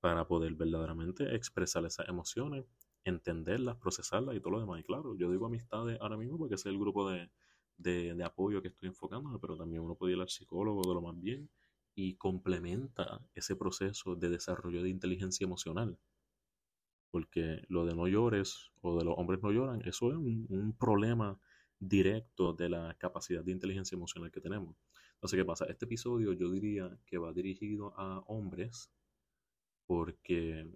para 0.00 0.26
poder 0.26 0.54
verdaderamente 0.54 1.34
expresar 1.34 1.84
esas 1.84 2.08
emociones, 2.08 2.64
entenderlas, 3.04 3.76
procesarlas 3.76 4.36
y 4.36 4.40
todo 4.40 4.52
lo 4.52 4.60
demás. 4.60 4.80
Y 4.80 4.84
claro, 4.84 5.14
yo 5.16 5.30
digo 5.30 5.44
amistades 5.46 5.98
ahora 6.00 6.16
mismo 6.16 6.38
porque 6.38 6.54
es 6.54 6.64
el 6.64 6.78
grupo 6.78 7.10
de, 7.10 7.30
de, 7.76 8.24
apoyo 8.24 8.62
que 8.62 8.68
estoy 8.68 8.88
enfocando, 8.88 9.38
pero 9.38 9.54
también 9.54 9.82
uno 9.82 9.96
puede 9.96 10.14
ir 10.14 10.20
al 10.20 10.30
psicólogo 10.30 10.80
de 10.88 10.94
lo 10.94 11.02
más 11.02 11.20
bien 11.20 11.50
y 11.94 12.16
complementa 12.16 13.20
ese 13.34 13.56
proceso 13.56 14.16
de 14.16 14.28
desarrollo 14.28 14.82
de 14.82 14.90
inteligencia 14.90 15.44
emocional. 15.44 15.98
Porque 17.10 17.62
lo 17.68 17.86
de 17.86 17.94
no 17.94 18.08
llores 18.08 18.72
o 18.80 18.98
de 18.98 19.04
los 19.04 19.14
hombres 19.16 19.42
no 19.42 19.52
lloran, 19.52 19.80
eso 19.86 20.10
es 20.10 20.16
un, 20.16 20.76
problema 20.78 21.38
directo 21.78 22.52
de 22.52 22.68
la 22.68 22.96
capacidad 22.98 23.44
de 23.44 23.52
inteligencia 23.52 23.94
emocional 23.96 24.30
que 24.32 24.40
tenemos. 24.40 24.76
Entonces, 25.14 25.38
¿qué 25.38 25.44
pasa? 25.44 25.66
Este 25.66 25.84
episodio 25.84 26.32
yo 26.32 26.50
diría 26.50 26.98
que 27.06 27.18
va 27.18 27.32
dirigido 27.32 27.94
a 27.98 28.20
hombres 28.26 28.90
porque 29.86 30.66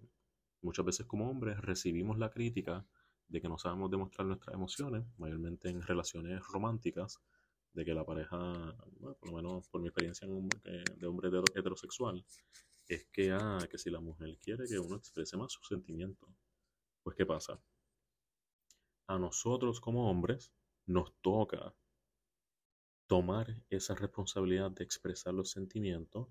muchas 0.63 0.85
veces 0.85 1.07
como 1.07 1.29
hombres 1.31 1.59
recibimos 1.61 2.19
la 2.19 2.31
crítica 2.31 2.87
de 3.29 3.41
que 3.41 3.49
no 3.49 3.59
sabemos 3.59 3.91
demostrar 3.91 4.27
nuestras 4.27 4.55
emociones, 4.55 5.05
mayormente 5.19 5.69
en 5.69 5.83
relaciones 5.83 6.41
románticas, 6.47 7.21
de 7.73 7.85
que 7.85 7.95
la 7.95 8.05
pareja, 8.05 8.39
por 9.01 9.31
lo 9.31 9.37
menos 9.37 9.69
por 9.69 9.81
mi 9.81 9.89
experiencia 9.89 10.27
de 10.27 11.07
hombre 11.07 11.31
heterosexual, 11.55 12.25
es 12.89 13.07
que, 13.13 13.33
ah, 13.33 13.59
que 13.71 13.79
si 13.79 13.91
la 13.91 14.01
mujer 14.01 14.39
quiere 14.39 14.67
que 14.67 14.79
uno 14.79 14.97
exprese 14.97 15.37
más 15.37 15.53
sus 15.53 15.69
sentimientos, 15.69 16.29
pues 17.03 17.17
¿qué 17.17 17.27
pasa? 17.27 17.61
A 19.07 19.19
nosotros 19.19 19.81
como 19.81 20.11
hombres 20.11 20.53
nos 20.87 21.15
toca 21.21 21.75
tomar 23.07 23.63
esa 23.71 23.95
responsabilidad 23.95 24.71
de 24.71 24.85
expresar 24.85 25.35
los 25.35 25.51
sentimientos, 25.51 26.29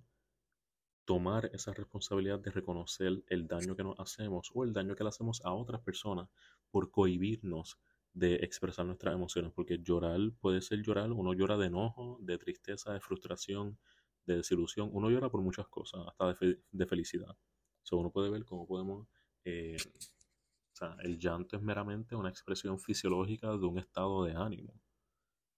tomar 1.06 1.50
esa 1.54 1.74
responsabilidad 1.74 2.40
de 2.40 2.52
reconocer 2.52 3.24
el 3.28 3.48
daño 3.48 3.76
que 3.76 3.84
nos 3.84 4.00
hacemos 4.00 4.52
o 4.54 4.64
el 4.64 4.74
daño 4.74 4.96
que 4.96 5.04
le 5.04 5.10
hacemos 5.10 5.44
a 5.46 5.54
otras 5.54 5.82
personas 5.82 6.30
por 6.70 6.92
cohibirnos 6.92 7.80
de 8.18 8.36
expresar 8.36 8.86
nuestras 8.86 9.14
emociones, 9.14 9.52
porque 9.54 9.78
llorar 9.78 10.20
puede 10.40 10.62
ser 10.62 10.82
llorar, 10.82 11.12
uno 11.12 11.34
llora 11.34 11.56
de 11.56 11.68
enojo, 11.68 12.18
de 12.22 12.38
tristeza, 12.40 12.94
de 12.94 13.00
frustración, 13.00 13.78
de 14.26 14.38
desilusión, 14.38 14.90
uno 14.92 15.10
llora 15.10 15.30
por 15.30 15.42
muchas 15.42 15.68
cosas, 15.68 16.02
hasta 16.08 16.34
de, 16.72 16.86
felicidad. 16.88 17.38
So, 17.84 17.98
uno 17.98 18.12
puede 18.12 18.30
ver 18.32 18.44
cómo 18.44 18.66
podemos, 18.68 19.08
eh, 19.46 19.78
o 19.78 20.76
sea, 20.76 20.98
el 21.04 21.20
llanto 21.20 21.58
es 21.58 21.62
meramente 21.62 22.16
una 22.16 22.30
expresión 22.30 22.80
fisiológica 22.80 23.50
de 23.50 23.66
un 23.66 23.78
estado 23.78 24.24
de 24.24 24.34
ánimo. 24.34 24.74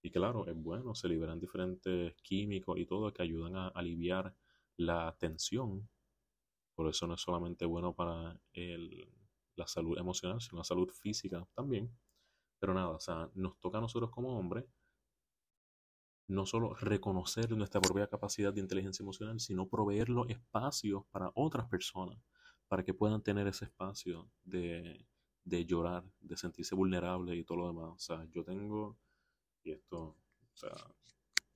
Y 0.01 0.11
claro, 0.11 0.45
es 0.47 0.55
bueno, 0.55 0.95
se 0.95 1.07
liberan 1.07 1.39
diferentes 1.39 2.13
químicos 2.21 2.77
y 2.77 2.85
todo 2.85 3.13
que 3.13 3.23
ayudan 3.23 3.55
a 3.55 3.67
aliviar 3.69 4.35
la 4.77 5.15
tensión. 5.17 5.89
Por 6.75 6.89
eso 6.89 7.07
no 7.07 7.15
es 7.15 7.21
solamente 7.21 7.65
bueno 7.65 7.93
para 7.93 8.39
la 9.55 9.67
salud 9.67 9.97
emocional, 9.97 10.41
sino 10.41 10.59
la 10.59 10.63
salud 10.65 10.89
física 10.89 11.45
también. 11.55 11.91
Pero 12.59 12.73
nada, 12.73 12.89
o 12.89 12.99
sea, 12.99 13.29
nos 13.35 13.59
toca 13.59 13.77
a 13.77 13.81
nosotros 13.81 14.11
como 14.11 14.37
hombres 14.37 14.65
no 16.29 16.45
solo 16.45 16.75
reconocer 16.75 17.51
nuestra 17.57 17.81
propia 17.81 18.07
capacidad 18.07 18.53
de 18.53 18.61
inteligencia 18.61 19.03
emocional, 19.03 19.39
sino 19.39 19.67
proveer 19.67 20.09
los 20.09 20.29
espacios 20.29 21.03
para 21.11 21.31
otras 21.33 21.67
personas, 21.67 22.19
para 22.67 22.85
que 22.85 22.93
puedan 22.93 23.23
tener 23.23 23.47
ese 23.47 23.65
espacio 23.65 24.29
de, 24.43 25.07
de 25.43 25.65
llorar, 25.65 26.05
de 26.19 26.37
sentirse 26.37 26.75
vulnerable 26.75 27.35
y 27.35 27.43
todo 27.43 27.57
lo 27.57 27.67
demás. 27.67 27.89
O 27.95 27.99
sea, 27.99 28.27
yo 28.29 28.43
tengo, 28.43 28.95
y 29.63 29.71
esto, 29.71 30.17
o 30.53 30.55
sea, 30.55 30.75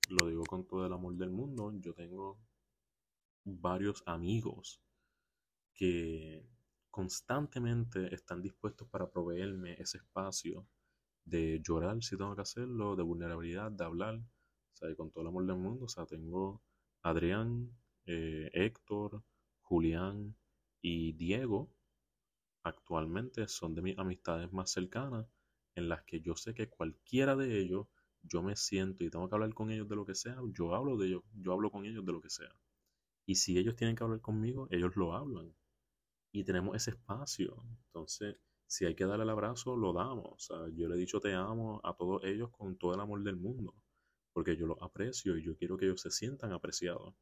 lo 0.08 0.26
digo 0.26 0.42
con 0.44 0.66
todo 0.66 0.84
el 0.84 0.92
amor 0.92 1.14
del 1.14 1.30
mundo, 1.30 1.72
yo 1.76 1.94
tengo 1.94 2.40
varios 3.44 4.02
amigos 4.06 4.82
que 5.72 6.48
constantemente 6.90 8.12
están 8.12 8.42
dispuestos 8.42 8.88
para 8.88 9.08
proveerme 9.08 9.74
ese 9.74 9.98
espacio 9.98 10.66
de 11.24 11.60
llorar 11.62 12.02
si 12.02 12.16
tengo 12.16 12.34
que 12.34 12.42
hacerlo, 12.42 12.96
de 12.96 13.02
vulnerabilidad, 13.02 13.70
de 13.72 13.84
hablar, 13.84 14.20
sea, 14.74 14.94
con 14.96 15.10
todo 15.10 15.22
el 15.22 15.28
amor 15.28 15.46
del 15.46 15.56
mundo, 15.56 15.86
o 15.86 15.88
sea, 15.88 16.06
tengo 16.06 16.62
Adrián, 17.02 17.70
eh, 18.06 18.50
Héctor, 18.52 19.22
Julián 19.62 20.36
y 20.82 21.12
Diego, 21.12 21.70
actualmente 22.64 23.48
son 23.48 23.74
de 23.74 23.82
mis 23.82 23.98
amistades 23.98 24.52
más 24.52 24.70
cercanas, 24.70 25.26
en 25.76 25.88
las 25.88 26.02
que 26.04 26.20
yo 26.20 26.36
sé 26.36 26.54
que 26.54 26.68
cualquiera 26.68 27.36
de 27.36 27.58
ellos, 27.60 27.86
yo 28.22 28.42
me 28.42 28.56
siento 28.56 29.04
y 29.04 29.10
tengo 29.10 29.28
que 29.28 29.34
hablar 29.34 29.54
con 29.54 29.70
ellos 29.70 29.88
de 29.88 29.96
lo 29.96 30.06
que 30.06 30.14
sea, 30.14 30.36
yo 30.52 30.74
hablo 30.74 30.96
de 30.96 31.08
ellos, 31.08 31.22
yo 31.34 31.52
hablo 31.52 31.70
con 31.70 31.84
ellos 31.84 32.04
de 32.04 32.12
lo 32.12 32.20
que 32.20 32.30
sea. 32.30 32.54
Y 33.26 33.36
si 33.36 33.58
ellos 33.58 33.76
tienen 33.76 33.96
que 33.96 34.04
hablar 34.04 34.20
conmigo, 34.20 34.68
ellos 34.70 34.96
lo 34.96 35.14
hablan. 35.14 35.54
Y 36.32 36.44
tenemos 36.44 36.76
ese 36.76 36.90
espacio. 36.92 37.64
Entonces, 37.86 38.36
si 38.66 38.86
hay 38.86 38.94
que 38.94 39.06
darle 39.06 39.24
el 39.24 39.30
abrazo, 39.30 39.76
lo 39.76 39.92
damos. 39.92 40.26
O 40.32 40.38
sea, 40.38 40.68
yo 40.74 40.88
le 40.88 40.96
he 40.96 40.98
dicho 40.98 41.20
te 41.20 41.34
amo 41.34 41.80
a 41.84 41.94
todos 41.96 42.24
ellos 42.24 42.50
con 42.50 42.76
todo 42.76 42.94
el 42.94 43.00
amor 43.00 43.22
del 43.22 43.36
mundo, 43.36 43.74
porque 44.32 44.56
yo 44.56 44.66
los 44.66 44.80
aprecio 44.82 45.36
y 45.36 45.42
yo 45.44 45.56
quiero 45.56 45.76
que 45.76 45.86
ellos 45.86 46.00
se 46.00 46.10
sientan 46.10 46.52
apreciados. 46.52 47.14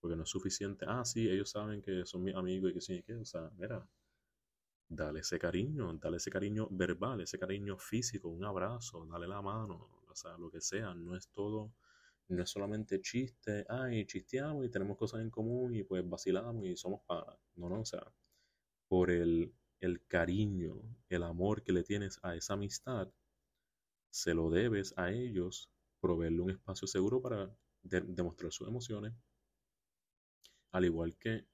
Porque 0.00 0.16
no 0.16 0.22
es 0.24 0.30
suficiente, 0.30 0.86
ah, 0.88 1.04
sí, 1.04 1.28
ellos 1.28 1.50
saben 1.50 1.82
que 1.82 2.06
son 2.06 2.22
mis 2.24 2.34
amigos 2.34 2.70
y 2.70 2.74
que 2.74 2.80
sí 2.80 3.02
que, 3.02 3.14
o 3.16 3.24
sea, 3.24 3.50
mira, 3.58 3.86
dale 4.88 5.20
ese 5.20 5.38
cariño, 5.38 5.92
dale 5.94 6.16
ese 6.16 6.30
cariño 6.30 6.68
verbal, 6.70 7.20
ese 7.20 7.38
cariño 7.38 7.78
físico, 7.78 8.28
un 8.28 8.44
abrazo, 8.44 9.06
dale 9.06 9.28
la 9.28 9.40
mano, 9.40 9.88
o 10.08 10.14
sea, 10.16 10.36
lo 10.38 10.50
que 10.50 10.60
sea, 10.60 10.94
no 10.94 11.16
es 11.16 11.28
todo, 11.28 11.72
no 12.28 12.42
es 12.42 12.50
solamente 12.50 13.00
chiste, 13.00 13.64
ay, 13.68 14.06
chisteamos 14.06 14.66
y 14.66 14.70
tenemos 14.70 14.96
cosas 14.96 15.20
en 15.20 15.30
común 15.30 15.74
y 15.76 15.84
pues 15.84 16.08
vacilamos 16.08 16.66
y 16.66 16.76
somos 16.76 17.02
para, 17.06 17.38
no, 17.56 17.68
no, 17.68 17.80
o 17.80 17.84
sea, 17.84 18.02
por 18.88 19.10
el 19.10 19.52
el 19.80 20.04
cariño, 20.06 20.80
el 21.08 21.22
amor 21.22 21.62
que 21.62 21.72
le 21.72 21.82
tienes 21.82 22.18
a 22.22 22.36
esa 22.36 22.54
amistad, 22.54 23.12
se 24.10 24.34
lo 24.34 24.50
debes 24.50 24.94
a 24.96 25.10
ellos, 25.10 25.70
proveerle 26.00 26.40
un 26.40 26.50
espacio 26.50 26.86
seguro 26.86 27.20
para 27.20 27.54
demostrar 27.82 28.52
sus 28.52 28.68
emociones, 28.68 29.14
al 30.72 30.84
igual 30.84 31.16
que 31.16 31.46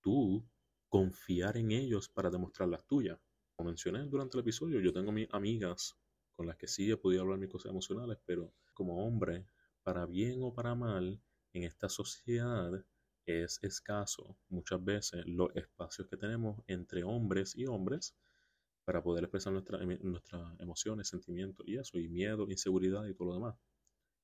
tú 0.00 0.44
confiar 0.88 1.56
en 1.56 1.70
ellos 1.72 2.08
para 2.08 2.30
demostrar 2.30 2.68
las 2.68 2.86
tuyas. 2.86 3.18
Como 3.54 3.68
mencioné 3.68 4.04
durante 4.04 4.36
el 4.36 4.42
episodio, 4.42 4.80
yo 4.80 4.92
tengo 4.92 5.12
mis 5.12 5.28
amigas 5.32 5.98
con 6.32 6.46
las 6.46 6.56
que 6.56 6.68
sí 6.68 6.90
he 6.90 6.96
podido 6.96 7.22
hablar 7.22 7.38
mis 7.38 7.50
cosas 7.50 7.70
emocionales, 7.70 8.18
pero 8.24 8.52
como 8.72 9.04
hombre, 9.06 9.46
para 9.82 10.06
bien 10.06 10.38
o 10.42 10.54
para 10.54 10.74
mal, 10.74 11.20
en 11.52 11.64
esta 11.64 11.88
sociedad 11.88 12.84
es 13.28 13.58
escaso 13.62 14.36
muchas 14.48 14.84
veces 14.84 15.24
los 15.26 15.54
espacios 15.54 16.08
que 16.08 16.16
tenemos 16.16 16.60
entre 16.66 17.04
hombres 17.04 17.56
y 17.56 17.66
hombres 17.66 18.16
para 18.84 19.02
poder 19.02 19.24
expresar 19.24 19.52
nuestras 19.52 19.82
emociones, 20.58 21.08
sentimientos 21.08 21.66
y 21.68 21.76
eso, 21.76 21.98
y 21.98 22.08
miedo, 22.08 22.48
inseguridad 22.48 23.06
y 23.06 23.14
todo 23.14 23.28
lo 23.28 23.34
demás. 23.34 23.54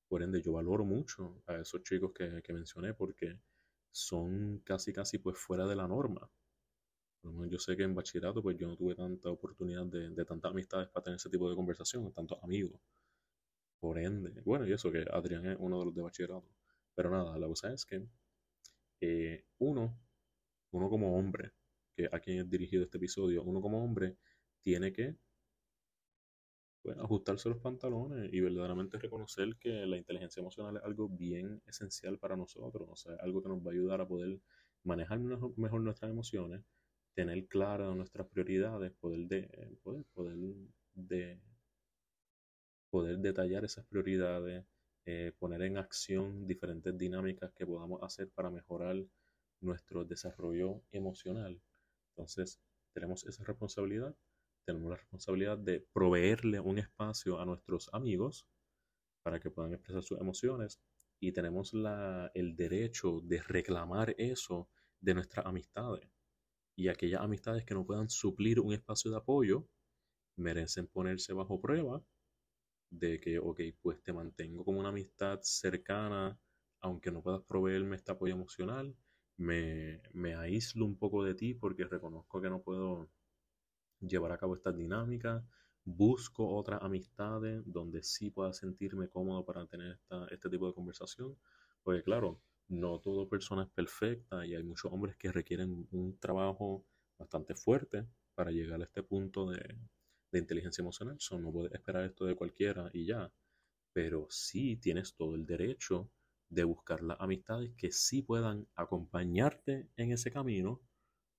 Por 0.07 0.23
ende, 0.23 0.41
yo 0.41 0.53
valoro 0.53 0.85
mucho 0.85 1.43
a 1.45 1.55
esos 1.57 1.83
chicos 1.83 2.11
que, 2.13 2.41
que 2.41 2.53
mencioné 2.53 2.93
porque 2.93 3.39
son 3.91 4.59
casi, 4.65 4.91
casi 4.91 5.19
pues 5.19 5.37
fuera 5.37 5.67
de 5.67 5.75
la 5.75 5.87
norma. 5.87 6.29
Yo 7.49 7.59
sé 7.59 7.75
que 7.75 7.83
en 7.83 7.95
bachillerato 7.95 8.41
pues 8.41 8.57
yo 8.57 8.67
no 8.67 8.75
tuve 8.75 8.95
tanta 8.95 9.29
oportunidad 9.29 9.85
de, 9.85 10.09
de 10.11 10.25
tantas 10.25 10.51
amistades 10.51 10.89
para 10.89 11.03
tener 11.03 11.17
ese 11.17 11.29
tipo 11.29 11.49
de 11.49 11.55
conversación, 11.55 12.11
tantos 12.11 12.37
amigos. 12.43 12.79
Por 13.79 13.99
ende, 13.99 14.41
bueno, 14.43 14.67
y 14.67 14.73
eso 14.73 14.91
que 14.91 15.05
Adrián 15.11 15.45
es 15.45 15.57
uno 15.59 15.79
de 15.79 15.85
los 15.85 15.95
de 15.95 16.01
bachillerato. 16.01 16.49
Pero 16.95 17.09
nada, 17.09 17.37
la 17.37 17.47
cosa 17.47 17.71
es 17.73 17.85
que 17.85 18.07
eh, 19.01 19.45
uno, 19.59 19.97
uno 20.71 20.89
como 20.89 21.17
hombre, 21.17 21.51
que 21.95 22.09
a 22.11 22.19
quien 22.19 22.39
he 22.39 22.43
dirigido 22.43 22.83
este 22.83 22.97
episodio, 22.97 23.43
uno 23.43 23.61
como 23.61 23.83
hombre 23.83 24.17
tiene 24.61 24.91
que 24.91 25.15
ajustarse 26.99 27.49
los 27.49 27.57
pantalones 27.59 28.31
y 28.31 28.39
verdaderamente 28.39 28.97
reconocer 28.97 29.55
que 29.59 29.85
la 29.85 29.97
inteligencia 29.97 30.41
emocional 30.41 30.77
es 30.77 30.83
algo 30.83 31.09
bien 31.09 31.61
esencial 31.65 32.19
para 32.19 32.35
nosotros, 32.35 32.87
o 32.89 32.95
sea, 32.95 33.15
algo 33.21 33.41
que 33.41 33.49
nos 33.49 33.59
va 33.59 33.71
a 33.71 33.73
ayudar 33.73 34.01
a 34.01 34.07
poder 34.07 34.39
manejar 34.83 35.19
mejor, 35.19 35.81
nuestras 35.81 36.11
emociones, 36.11 36.63
tener 37.13 37.47
claras 37.47 37.95
nuestras 37.95 38.27
prioridades, 38.27 38.91
poder, 38.93 39.27
de, 39.27 39.77
poder, 39.83 40.05
poder, 40.13 40.37
de, 40.93 41.39
poder 42.89 43.17
detallar 43.17 43.65
esas 43.65 43.85
prioridades, 43.85 44.65
eh, 45.05 45.33
poner 45.37 45.61
en 45.63 45.77
acción 45.77 46.47
diferentes 46.47 46.97
dinámicas 46.97 47.51
que 47.53 47.65
podamos 47.65 48.01
hacer 48.03 48.29
para 48.31 48.49
mejorar 48.49 48.97
nuestro 49.61 50.05
desarrollo 50.05 50.81
emocional. 50.91 51.61
Entonces, 52.11 52.59
tenemos 52.93 53.25
esa 53.25 53.43
responsabilidad 53.43 54.15
tenemos 54.65 54.89
la 54.89 54.97
responsabilidad 54.97 55.57
de 55.57 55.79
proveerle 55.93 56.59
un 56.59 56.79
espacio 56.79 57.39
a 57.39 57.45
nuestros 57.45 57.89
amigos 57.93 58.47
para 59.23 59.39
que 59.39 59.51
puedan 59.51 59.73
expresar 59.73 60.03
sus 60.03 60.19
emociones 60.19 60.81
y 61.19 61.31
tenemos 61.31 61.73
la, 61.73 62.31
el 62.33 62.55
derecho 62.55 63.21
de 63.21 63.41
reclamar 63.41 64.15
eso 64.17 64.69
de 64.99 65.13
nuestras 65.13 65.45
amistades. 65.45 66.09
Y 66.75 66.89
aquellas 66.89 67.21
amistades 67.21 67.63
que 67.63 67.73
no 67.73 67.85
puedan 67.85 68.09
suplir 68.09 68.59
un 68.59 68.73
espacio 68.73 69.11
de 69.11 69.17
apoyo 69.17 69.67
merecen 70.35 70.87
ponerse 70.87 71.31
bajo 71.31 71.61
prueba 71.61 72.03
de 72.99 73.19
que, 73.19 73.39
ok, 73.39 73.61
pues 73.81 74.01
te 74.03 74.13
mantengo 74.13 74.63
como 74.65 74.79
una 74.79 74.89
amistad 74.89 75.39
cercana, 75.41 76.37
aunque 76.81 77.11
no 77.11 77.21
puedas 77.21 77.41
proveerme 77.43 77.95
este 77.95 78.11
apoyo 78.11 78.33
emocional, 78.33 78.95
me, 79.37 80.01
me 80.13 80.35
aíslo 80.35 80.85
un 80.85 80.97
poco 80.97 81.23
de 81.23 81.35
ti 81.35 81.53
porque 81.53 81.85
reconozco 81.85 82.41
que 82.41 82.49
no 82.49 82.61
puedo 82.61 83.09
llevar 83.99 84.31
a 84.31 84.37
cabo 84.37 84.55
estas 84.55 84.75
dinámicas, 84.77 85.43
busco 85.83 86.47
otras 86.55 86.81
amistades 86.83 87.63
donde 87.65 88.03
sí 88.03 88.29
pueda 88.31 88.53
sentirme 88.53 89.09
cómodo 89.09 89.45
para 89.45 89.65
tener 89.67 89.99
este 90.31 90.49
tipo 90.49 90.67
de 90.67 90.73
conversación, 90.73 91.37
porque 91.83 92.03
claro, 92.03 92.41
no 92.67 92.99
toda 92.99 93.29
persona 93.29 93.63
es 93.63 93.69
perfecta 93.69 94.45
y 94.45 94.55
hay 94.55 94.63
muchos 94.63 94.91
hombres 94.91 95.15
que 95.17 95.31
requieren 95.31 95.87
un 95.91 96.17
trabajo 96.19 96.85
bastante 97.17 97.55
fuerte 97.55 98.07
para 98.33 98.51
llegar 98.51 98.81
a 98.81 98.85
este 98.85 99.03
punto 99.03 99.49
de, 99.49 99.77
inteligencia 100.33 100.81
emocional. 100.81 101.17
So, 101.19 101.39
no 101.39 101.51
puedes 101.51 101.73
esperar 101.73 102.05
esto 102.05 102.25
de 102.25 102.35
cualquiera 102.35 102.89
y 102.93 103.05
ya, 103.05 103.31
pero 103.93 104.27
sí 104.29 104.77
tienes 104.77 105.15
todo 105.15 105.35
el 105.35 105.45
derecho 105.45 106.11
de 106.49 106.63
buscar 106.63 107.03
las 107.03 107.19
amistades 107.19 107.71
que 107.77 107.91
sí 107.91 108.21
puedan 108.21 108.67
acompañarte 108.75 109.89
en 109.97 110.11
ese 110.11 110.31
camino 110.31 110.81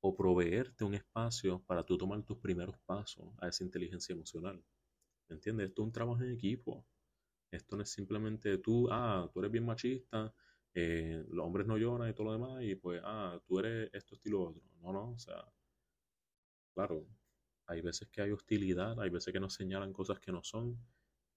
o 0.00 0.16
proveerte 0.16 0.84
un 0.84 0.94
espacio 0.94 1.62
para 1.66 1.84
tú 1.84 1.98
tomar 1.98 2.22
tus 2.24 2.38
primeros 2.38 2.76
pasos 2.86 3.26
a 3.40 3.48
esa 3.48 3.64
inteligencia 3.64 4.14
emocional. 4.14 4.62
¿Me 5.28 5.36
entiendes? 5.36 5.68
Esto 5.68 5.82
es 5.82 5.86
un 5.86 5.92
trabajo 5.92 6.22
en 6.22 6.32
equipo. 6.32 6.86
Esto 7.50 7.76
no 7.76 7.82
es 7.82 7.90
simplemente 7.90 8.58
tú, 8.58 8.88
ah, 8.90 9.28
tú 9.32 9.40
eres 9.40 9.52
bien 9.52 9.66
machista, 9.66 10.32
eh, 10.74 11.24
los 11.30 11.44
hombres 11.46 11.66
no 11.66 11.76
lloran 11.78 12.10
y 12.10 12.14
todo 12.14 12.26
lo 12.28 12.32
demás, 12.34 12.62
y 12.62 12.76
pues, 12.76 13.00
ah, 13.04 13.40
tú 13.46 13.58
eres 13.60 13.90
esto, 13.94 14.14
estilo 14.14 14.42
otro. 14.42 14.62
No, 14.80 14.92
no, 14.92 15.12
o 15.12 15.18
sea, 15.18 15.44
claro, 16.74 17.06
hay 17.66 17.80
veces 17.80 18.08
que 18.08 18.22
hay 18.22 18.30
hostilidad, 18.30 19.00
hay 19.00 19.10
veces 19.10 19.32
que 19.32 19.40
nos 19.40 19.54
señalan 19.54 19.92
cosas 19.92 20.20
que 20.20 20.32
no 20.32 20.42
son, 20.42 20.78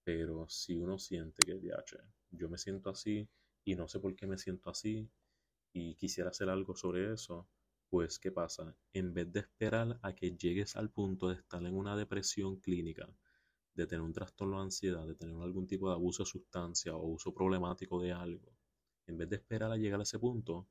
pero 0.04 0.48
si 0.48 0.76
uno 0.76 0.98
siente 0.98 1.44
que, 1.44 1.60
yo 2.30 2.48
me 2.48 2.58
siento 2.58 2.90
así 2.90 3.28
y 3.64 3.74
no 3.74 3.88
sé 3.88 4.00
por 4.00 4.14
qué 4.14 4.26
me 4.26 4.38
siento 4.38 4.70
así 4.70 5.10
y 5.72 5.94
quisiera 5.96 6.30
hacer 6.30 6.48
algo 6.48 6.74
sobre 6.74 7.12
eso, 7.12 7.48
pues, 7.88 8.18
¿qué 8.18 8.30
pasa? 8.30 8.76
En 8.92 9.12
vez 9.12 9.32
de 9.32 9.40
esperar 9.40 9.98
a 10.02 10.14
que 10.14 10.36
llegues 10.36 10.76
al 10.76 10.90
punto 10.90 11.28
de 11.28 11.34
estar 11.36 11.64
en 11.64 11.76
una 11.76 11.96
depresión 11.96 12.60
clínica, 12.60 13.08
de 13.74 13.86
tener 13.86 14.02
un 14.02 14.12
trastorno 14.12 14.58
de 14.58 14.64
ansiedad, 14.64 15.06
de 15.06 15.14
tener 15.16 15.34
algún 15.36 15.66
tipo 15.66 15.88
de 15.88 15.94
abuso 15.94 16.22
de 16.22 16.30
sustancia 16.30 16.94
o 16.94 17.06
uso 17.06 17.34
problemático 17.34 18.00
de 18.00 18.12
algo, 18.12 18.52
en 19.06 19.18
vez 19.18 19.28
de 19.28 19.36
esperar 19.36 19.72
a 19.72 19.76
llegar 19.76 19.98
a 19.98 20.04
ese 20.04 20.18
punto, 20.20 20.68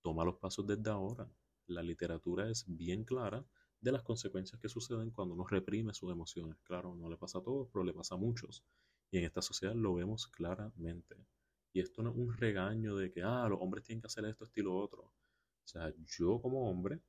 toma 0.00 0.24
los 0.24 0.36
pasos 0.36 0.66
desde 0.66 0.90
ahora. 0.90 1.28
La 1.66 1.82
literatura 1.82 2.48
es 2.48 2.64
bien 2.68 3.04
clara 3.04 3.44
de 3.84 3.92
las 3.92 4.02
consecuencias 4.02 4.58
que 4.58 4.68
suceden 4.70 5.10
cuando 5.10 5.34
uno 5.34 5.46
reprime 5.46 5.92
sus 5.92 6.10
emociones. 6.10 6.58
Claro, 6.62 6.96
no 6.96 7.10
le 7.10 7.18
pasa 7.18 7.38
a 7.38 7.42
todos, 7.42 7.68
pero 7.70 7.84
le 7.84 7.92
pasa 7.92 8.14
a 8.14 8.18
muchos. 8.18 8.64
Y 9.10 9.18
en 9.18 9.24
esta 9.24 9.42
sociedad 9.42 9.74
lo 9.74 9.94
vemos 9.94 10.26
claramente. 10.26 11.16
Y 11.74 11.80
esto 11.80 12.02
no 12.02 12.10
es 12.10 12.16
un 12.16 12.32
regaño 12.32 12.96
de 12.96 13.12
que, 13.12 13.22
ah, 13.22 13.46
los 13.48 13.60
hombres 13.60 13.84
tienen 13.84 14.00
que 14.00 14.06
hacer 14.06 14.24
esto, 14.24 14.44
estilo 14.44 14.74
otro. 14.74 15.02
O 15.02 15.66
sea, 15.66 15.92
yo 16.18 16.40
como 16.40 16.70
hombre 16.70 17.02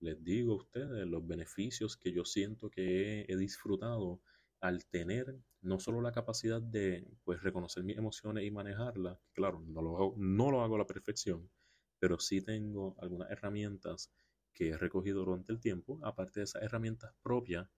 les 0.00 0.24
digo 0.24 0.54
a 0.54 0.56
ustedes 0.56 1.06
los 1.06 1.26
beneficios 1.26 1.96
que 1.98 2.12
yo 2.12 2.24
siento 2.24 2.70
que 2.70 3.26
he, 3.28 3.36
disfrutado 3.36 4.20
al 4.60 4.86
tener 4.86 5.38
no 5.60 5.78
solo 5.78 6.00
la 6.00 6.12
capacidad 6.12 6.62
de 6.62 7.06
pues, 7.24 7.42
reconocer 7.42 7.84
mis 7.84 7.98
emociones 7.98 8.44
y 8.44 8.50
manejarlas, 8.50 9.18
claro, 9.32 9.62
no 9.66 9.82
lo, 9.82 9.96
hago, 9.96 10.14
no 10.16 10.50
lo 10.50 10.62
hago 10.62 10.76
a 10.76 10.78
la 10.78 10.86
perfección, 10.86 11.50
pero 11.98 12.18
sí 12.18 12.40
tengo 12.40 12.96
algunas 13.00 13.30
herramientas 13.30 14.12
que 14.54 14.70
he 14.70 14.76
recogido 14.76 15.24
durante 15.24 15.52
el 15.52 15.60
tiempo. 15.60 15.98
Aparte 16.02 16.40
de 16.40 16.44
esas 16.44 16.62
herramientas 16.62 17.14
propias, 17.22 17.68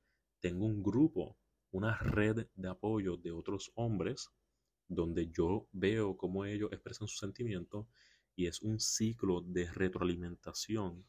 tengo 0.41 0.67
un 0.67 0.83
grupo, 0.83 1.37
una 1.71 1.97
red 1.99 2.47
de 2.55 2.69
apoyo 2.69 3.17
de 3.17 3.33
otros 3.33 3.73
hombres 3.75 4.31
donde 4.89 5.31
yo 5.31 5.67
veo 5.73 6.17
cómo 6.17 6.45
ellos 6.45 6.71
expresan 6.73 7.09
sus 7.09 7.19
sentimientos 7.19 7.87
y 8.37 8.47
es 8.47 8.63
un 8.63 8.81
ciclo 8.81 9.41
de 9.41 9.71
retroalimentación 9.71 11.07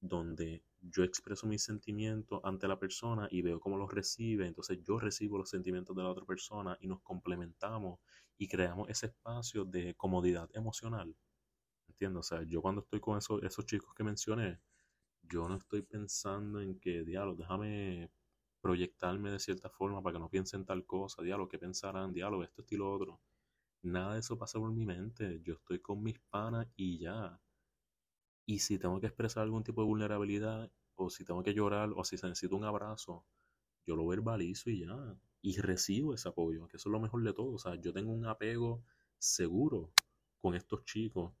donde 0.00 0.64
yo 0.80 1.02
expreso 1.02 1.46
mis 1.46 1.62
sentimientos 1.62 2.40
ante 2.44 2.68
la 2.68 2.78
persona 2.78 3.28
y 3.30 3.42
veo 3.42 3.60
cómo 3.60 3.76
los 3.76 3.92
recibe, 3.92 4.46
entonces 4.46 4.78
yo 4.82 4.98
recibo 4.98 5.38
los 5.38 5.50
sentimientos 5.50 5.96
de 5.96 6.02
la 6.02 6.10
otra 6.10 6.24
persona 6.24 6.76
y 6.80 6.86
nos 6.86 7.00
complementamos 7.02 7.98
y 8.36 8.46
creamos 8.46 8.88
ese 8.88 9.06
espacio 9.06 9.64
de 9.64 9.94
comodidad 9.96 10.48
emocional. 10.54 11.14
¿Entiendes? 11.88 12.20
O 12.20 12.22
sea, 12.22 12.42
yo 12.44 12.62
cuando 12.62 12.82
estoy 12.82 13.00
con 13.00 13.18
esos, 13.18 13.42
esos 13.42 13.66
chicos 13.66 13.92
que 13.94 14.04
mencioné, 14.04 14.60
yo 15.30 15.48
no 15.48 15.56
estoy 15.56 15.82
pensando 15.82 16.60
en 16.60 16.78
que, 16.80 17.04
diálogo, 17.04 17.36
déjame 17.36 18.10
proyectarme 18.60 19.30
de 19.30 19.38
cierta 19.38 19.70
forma 19.70 20.02
para 20.02 20.14
que 20.14 20.20
no 20.20 20.28
piensen 20.28 20.64
tal 20.64 20.84
cosa, 20.84 21.22
diálogo, 21.22 21.48
que 21.48 21.58
pensarán, 21.58 22.12
diálogo, 22.12 22.44
esto, 22.44 22.62
estilo, 22.62 22.92
otro. 22.92 23.20
Nada 23.82 24.14
de 24.14 24.20
eso 24.20 24.36
pasa 24.38 24.58
por 24.58 24.72
mi 24.72 24.84
mente. 24.84 25.40
Yo 25.42 25.54
estoy 25.54 25.80
con 25.80 26.02
mis 26.02 26.18
panas 26.18 26.66
y 26.76 26.98
ya. 26.98 27.40
Y 28.46 28.60
si 28.60 28.78
tengo 28.78 29.00
que 29.00 29.06
expresar 29.06 29.44
algún 29.44 29.62
tipo 29.62 29.82
de 29.82 29.86
vulnerabilidad, 29.86 30.70
o 30.96 31.10
si 31.10 31.24
tengo 31.24 31.42
que 31.42 31.54
llorar, 31.54 31.90
o 31.94 32.04
si 32.04 32.16
necesito 32.16 32.56
un 32.56 32.64
abrazo, 32.64 33.24
yo 33.86 33.94
lo 33.96 34.06
verbalizo 34.06 34.70
y 34.70 34.80
ya. 34.80 35.16
Y 35.42 35.58
recibo 35.60 36.14
ese 36.14 36.28
apoyo, 36.28 36.66
que 36.66 36.78
eso 36.78 36.88
es 36.88 36.92
lo 36.92 37.00
mejor 37.00 37.22
de 37.22 37.32
todo. 37.32 37.52
O 37.52 37.58
sea, 37.58 37.76
yo 37.76 37.92
tengo 37.92 38.12
un 38.12 38.26
apego 38.26 38.82
seguro 39.18 39.92
con 40.40 40.54
estos 40.54 40.84
chicos 40.84 41.32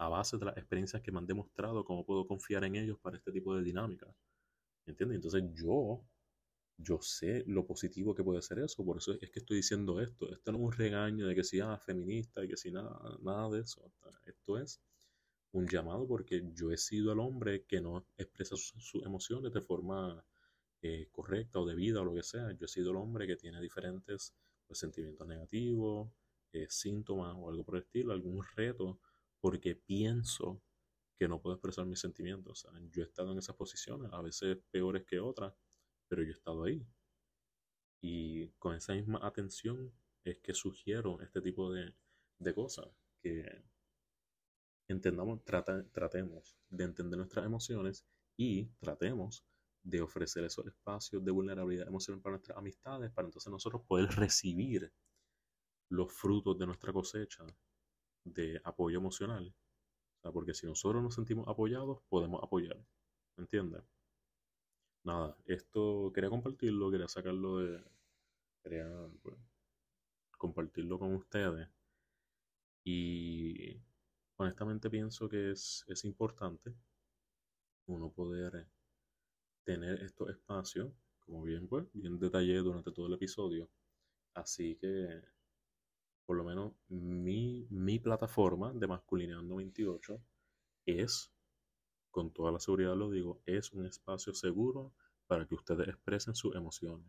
a 0.00 0.08
base 0.08 0.38
de 0.38 0.46
las 0.46 0.56
experiencias 0.56 1.02
que 1.02 1.12
me 1.12 1.18
han 1.18 1.26
demostrado 1.26 1.84
cómo 1.84 2.04
puedo 2.06 2.26
confiar 2.26 2.64
en 2.64 2.74
ellos 2.74 2.98
para 2.98 3.18
este 3.18 3.30
tipo 3.30 3.54
de 3.54 3.62
dinámica. 3.62 4.06
¿Entiendes? 4.86 5.16
Entonces 5.16 5.44
yo 5.54 6.02
yo 6.82 6.98
sé 7.02 7.44
lo 7.46 7.66
positivo 7.66 8.14
que 8.14 8.24
puede 8.24 8.40
ser 8.40 8.60
eso, 8.60 8.82
por 8.84 8.96
eso 8.96 9.12
es 9.20 9.30
que 9.30 9.40
estoy 9.40 9.58
diciendo 9.58 10.00
esto. 10.00 10.32
Esto 10.32 10.52
no 10.52 10.58
es 10.58 10.64
un 10.64 10.72
regaño 10.72 11.26
de 11.26 11.34
que 11.34 11.44
sea 11.44 11.76
feminista 11.78 12.42
y 12.42 12.48
que 12.48 12.56
si 12.56 12.70
nada, 12.70 12.98
nada 13.20 13.50
de 13.50 13.60
eso. 13.60 13.92
Esto 14.24 14.58
es 14.58 14.80
un 15.52 15.68
llamado 15.68 16.06
porque 16.06 16.42
yo 16.54 16.70
he 16.70 16.78
sido 16.78 17.12
el 17.12 17.18
hombre 17.20 17.64
que 17.64 17.82
no 17.82 18.06
expresa 18.16 18.56
sus, 18.56 18.94
emociones 19.04 19.52
de 19.52 19.60
forma 19.60 20.24
eh, 20.80 21.08
correcta 21.12 21.58
o 21.60 21.66
debida 21.66 22.00
o 22.00 22.04
lo 22.04 22.14
que 22.14 22.22
sea. 22.22 22.52
Yo 22.52 22.64
he 22.64 22.68
sido 22.68 22.92
el 22.92 22.96
hombre 22.96 23.26
que 23.26 23.36
tiene 23.36 23.60
diferentes 23.60 24.34
pues, 24.66 24.78
sentimientos 24.78 25.26
negativos, 25.28 26.10
eh, 26.52 26.66
síntomas 26.70 27.36
o 27.36 27.50
algo 27.50 27.64
por 27.64 27.76
el 27.76 27.82
estilo, 27.82 28.14
algún 28.14 28.42
reto, 28.56 28.98
porque 29.40 29.74
pienso 29.74 30.62
que 31.16 31.28
no 31.28 31.40
puedo 31.40 31.56
expresar 31.56 31.86
mis 31.86 32.00
sentimientos. 32.00 32.66
yo 32.90 33.02
he 33.02 33.06
estado 33.06 33.32
en 33.32 33.38
esas 33.38 33.56
posiciones, 33.56 34.10
a 34.12 34.22
veces 34.22 34.58
peores 34.70 35.04
que 35.04 35.20
otras 35.20 35.54
pero 36.10 36.24
yo 36.24 36.30
he 36.30 36.32
estado 36.32 36.64
ahí. 36.64 36.84
Y 38.02 38.48
con 38.58 38.74
esa 38.74 38.94
misma 38.94 39.20
atención 39.22 39.92
es 40.24 40.38
que 40.38 40.52
sugiero 40.52 41.20
este 41.20 41.40
tipo 41.40 41.72
de, 41.72 41.94
de 42.38 42.54
cosas, 42.54 42.88
que 43.22 43.64
entendamos, 44.88 45.44
tratemos 45.44 46.58
de 46.68 46.84
entender 46.84 47.18
nuestras 47.18 47.46
emociones 47.46 48.04
y 48.36 48.66
tratemos 48.80 49.44
de 49.82 50.00
ofrecer 50.00 50.44
esos 50.44 50.66
espacios 50.66 51.24
de 51.24 51.30
vulnerabilidad 51.30 51.86
emocional 51.86 52.20
para 52.20 52.32
nuestras 52.36 52.58
amistades, 52.58 53.12
para 53.12 53.28
entonces 53.28 53.50
nosotros 53.52 53.82
poder 53.86 54.08
recibir 54.16 54.92
los 55.90 56.12
frutos 56.12 56.58
de 56.58 56.66
nuestra 56.66 56.92
cosecha 56.92 57.46
de 58.24 58.60
apoyo 58.64 58.98
emocional. 58.98 59.54
porque 60.32 60.54
si 60.54 60.66
nosotros 60.66 61.02
nos 61.02 61.14
sentimos 61.14 61.48
apoyados, 61.48 62.02
podemos 62.08 62.42
apoyar. 62.42 62.76
¿Me 63.36 63.42
entiendes? 63.44 63.82
Nada, 65.04 65.36
esto 65.46 66.10
quería 66.14 66.30
compartirlo, 66.30 66.90
quería 66.90 67.08
sacarlo 67.08 67.58
de. 67.58 67.82
Quería 68.62 68.86
pues, 69.22 69.36
compartirlo 70.38 70.98
con 70.98 71.14
ustedes. 71.14 71.68
Y 72.84 73.80
honestamente 74.36 74.90
pienso 74.90 75.28
que 75.28 75.52
es, 75.52 75.84
es 75.88 76.04
importante 76.04 76.74
uno 77.86 78.10
poder 78.10 78.66
tener 79.64 80.02
estos 80.02 80.30
espacios, 80.30 80.92
como 81.20 81.42
bien, 81.44 81.68
pues, 81.68 81.86
bien 81.92 82.18
detallé 82.18 82.58
durante 82.58 82.92
todo 82.92 83.06
el 83.06 83.14
episodio. 83.14 83.68
Así 84.34 84.76
que 84.76 85.22
por 86.30 86.36
lo 86.36 86.44
menos 86.44 86.74
mi, 86.86 87.66
mi 87.70 87.98
plataforma 87.98 88.72
de 88.72 88.86
Masculinidad 88.86 89.42
98 89.42 90.22
es, 90.86 91.34
con 92.08 92.32
toda 92.32 92.52
la 92.52 92.60
seguridad 92.60 92.94
lo 92.94 93.10
digo, 93.10 93.42
es 93.46 93.72
un 93.72 93.84
espacio 93.84 94.32
seguro 94.32 94.94
para 95.26 95.44
que 95.48 95.56
ustedes 95.56 95.88
expresen 95.88 96.36
sus 96.36 96.54
emociones. 96.54 97.04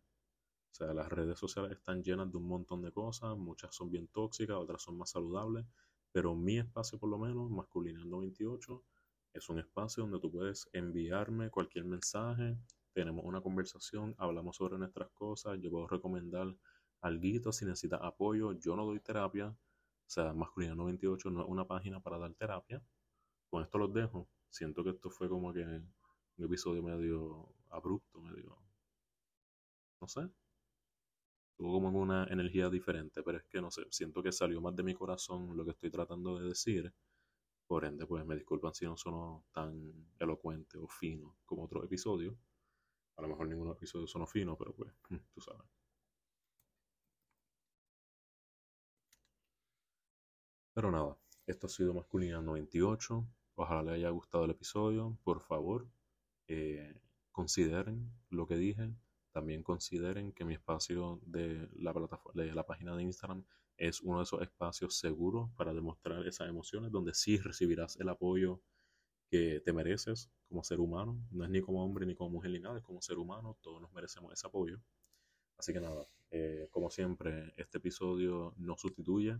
O 0.72 0.74
sea, 0.74 0.96
las 0.96 1.08
redes 1.08 1.38
sociales 1.38 1.74
están 1.74 2.02
llenas 2.02 2.32
de 2.32 2.38
un 2.38 2.48
montón 2.48 2.82
de 2.82 2.92
cosas, 2.92 3.38
muchas 3.38 3.76
son 3.76 3.92
bien 3.92 4.08
tóxicas, 4.08 4.58
otras 4.58 4.82
son 4.82 4.98
más 4.98 5.12
saludables, 5.12 5.68
pero 6.12 6.34
mi 6.34 6.58
espacio 6.58 6.98
por 6.98 7.12
lo 7.12 7.20
menos, 7.20 7.48
Masculinidad 7.52 8.06
98, 8.06 8.84
es 9.34 9.50
un 9.50 9.60
espacio 9.60 10.02
donde 10.02 10.20
tú 10.20 10.32
puedes 10.32 10.68
enviarme 10.74 11.52
cualquier 11.52 11.86
mensaje, 11.86 12.58
tenemos 12.92 13.24
una 13.24 13.42
conversación, 13.42 14.16
hablamos 14.18 14.56
sobre 14.56 14.80
nuestras 14.80 15.12
cosas, 15.12 15.60
yo 15.62 15.70
puedo 15.70 15.86
recomendar 15.86 16.56
alguito, 17.02 17.52
si 17.52 17.66
necesita 17.66 17.98
apoyo, 17.98 18.54
yo 18.54 18.76
no 18.76 18.86
doy 18.86 19.00
terapia. 19.00 19.48
O 19.48 20.10
sea, 20.14 20.34
Masculinidad 20.34 20.76
98 20.76 21.30
no 21.32 21.42
es 21.42 21.48
una 21.48 21.68
página 21.68 22.00
para 22.00 22.18
dar 22.18 22.34
terapia. 22.34 22.82
Con 23.50 23.64
esto 23.64 23.78
los 23.78 23.94
dejo. 23.94 24.30
Siento 24.50 24.84
que 24.84 24.92
esto 24.92 25.10
fue 25.10 25.30
como 25.30 25.54
que 25.54 25.64
un 25.64 26.46
episodio 26.46 26.84
medio 26.84 27.54
abrupto, 27.70 28.22
medio... 28.22 28.58
No 30.00 30.08
sé. 30.08 30.30
Tuvo 31.58 31.74
como 31.74 32.00
una 32.00 32.26
energía 32.26 32.70
diferente, 32.70 33.22
pero 33.24 33.38
es 33.38 33.44
que 33.46 33.62
no 33.62 33.70
sé, 33.70 33.84
siento 33.92 34.24
que 34.24 34.32
salió 34.32 34.60
más 34.62 34.76
de 34.76 34.84
mi 34.84 34.96
corazón 34.96 35.56
lo 35.56 35.64
que 35.64 35.72
estoy 35.72 35.92
tratando 35.92 36.40
de 36.40 36.48
decir. 36.50 36.92
Por 37.68 37.86
ende, 37.86 38.06
pues 38.06 38.26
me 38.26 38.36
disculpan 38.36 38.74
si 38.74 38.86
no 38.86 38.98
sonó 38.98 39.46
tan 39.54 40.10
elocuente 40.20 40.78
o 40.78 40.88
fino 40.88 41.38
como 41.46 41.64
otro 41.66 41.84
episodio. 41.84 42.38
A 43.18 43.22
lo 43.22 43.30
mejor 43.30 43.48
ningún 43.48 43.70
episodio 43.70 44.08
sonó 44.08 44.26
fino, 44.26 44.58
pero 44.58 44.74
pues, 44.74 44.92
tú 45.34 45.42
sabes. 45.42 45.81
Pero 50.74 50.90
nada, 50.90 51.18
esto 51.48 51.68
ha 51.68 51.70
sido 51.70 51.94
Masculinidad 51.94 52.42
98. 52.42 53.28
Ojalá 53.56 53.84
les 53.84 53.94
haya 53.96 54.10
gustado 54.10 54.46
el 54.46 54.52
episodio. 54.52 55.18
Por 55.24 55.42
favor, 55.42 55.88
eh, 56.48 56.96
consideren 57.32 58.10
lo 58.30 58.48
que 58.48 58.56
dije. 58.56 58.94
También 59.34 59.64
consideren 59.64 60.32
que 60.32 60.46
mi 60.46 60.54
espacio 60.54 61.20
de 61.26 61.70
la, 61.76 61.94
plataforma, 61.94 62.42
de 62.42 62.54
la 62.54 62.66
página 62.66 62.96
de 62.96 63.04
Instagram 63.04 63.44
es 63.78 64.02
uno 64.02 64.20
de 64.20 64.24
esos 64.24 64.42
espacios 64.42 64.98
seguros 64.98 65.50
para 65.58 65.74
demostrar 65.74 66.26
esas 66.26 66.48
emociones, 66.48 66.92
donde 66.92 67.14
sí 67.14 67.38
recibirás 67.38 67.98
el 67.98 68.08
apoyo 68.08 68.62
que 69.30 69.62
te 69.62 69.74
mereces 69.74 70.32
como 70.48 70.64
ser 70.64 70.80
humano. 70.80 71.22
No 71.32 71.44
es 71.44 71.50
ni 71.50 71.62
como 71.62 71.84
hombre 71.84 72.06
ni 72.06 72.16
como 72.16 72.30
mujer 72.30 72.52
ni 72.52 72.60
nada, 72.60 72.78
es 72.78 72.84
como 72.84 73.02
ser 73.02 73.18
humano. 73.18 73.58
Todos 73.62 73.82
nos 73.82 73.92
merecemos 73.92 74.32
ese 74.32 74.48
apoyo. 74.48 74.80
Así 75.58 75.74
que 75.74 75.82
nada, 75.82 76.08
eh, 76.30 76.70
como 76.72 76.90
siempre, 76.90 77.54
este 77.58 77.80
episodio 77.80 78.54
no 78.58 78.78
sustituye 78.78 79.38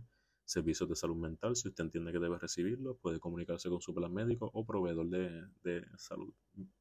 servicios 0.52 0.88
de 0.88 0.96
salud 0.96 1.16
mental. 1.16 1.56
Si 1.56 1.68
usted 1.68 1.84
entiende 1.84 2.12
que 2.12 2.18
debe 2.18 2.38
recibirlo, 2.38 2.96
puede 2.96 3.18
comunicarse 3.18 3.68
con 3.68 3.80
su 3.80 3.94
plan 3.94 4.12
médico 4.12 4.50
o 4.52 4.64
proveedor 4.64 5.08
de, 5.08 5.86
salud, 5.96 6.32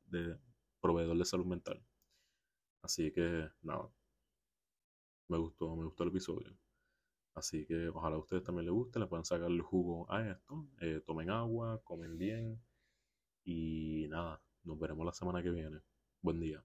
de 0.06 0.38
proveedor 0.82 1.18
de 1.18 1.26
salud 1.26 1.46
mental. 1.46 1.82
Así 2.82 3.12
que 3.12 3.50
nada, 3.62 3.90
me 5.30 5.38
gustó, 5.38 5.76
me 5.76 5.86
gustó 5.86 6.04
el 6.04 6.10
episodio. 6.10 6.58
Así 7.34 7.66
que 7.66 7.88
ojalá 7.90 8.18
a 8.18 8.20
ustedes 8.20 8.44
también 8.44 8.66
les 8.66 8.74
guste, 8.74 9.00
le 9.00 9.08
puedan 9.08 9.26
sacar 9.26 9.50
el 9.50 9.62
jugo 9.62 10.12
a 10.12 10.28
esto. 10.28 10.68
Eh, 10.82 11.02
tomen 11.06 11.30
agua, 11.30 11.82
comen 11.84 12.18
bien 12.18 12.62
y 13.46 14.08
nada, 14.10 14.42
nos 14.64 14.78
veremos 14.80 15.06
la 15.06 15.14
semana 15.14 15.42
que 15.42 15.52
viene. 15.52 15.80
Buen 16.22 16.40
día. 16.40 16.64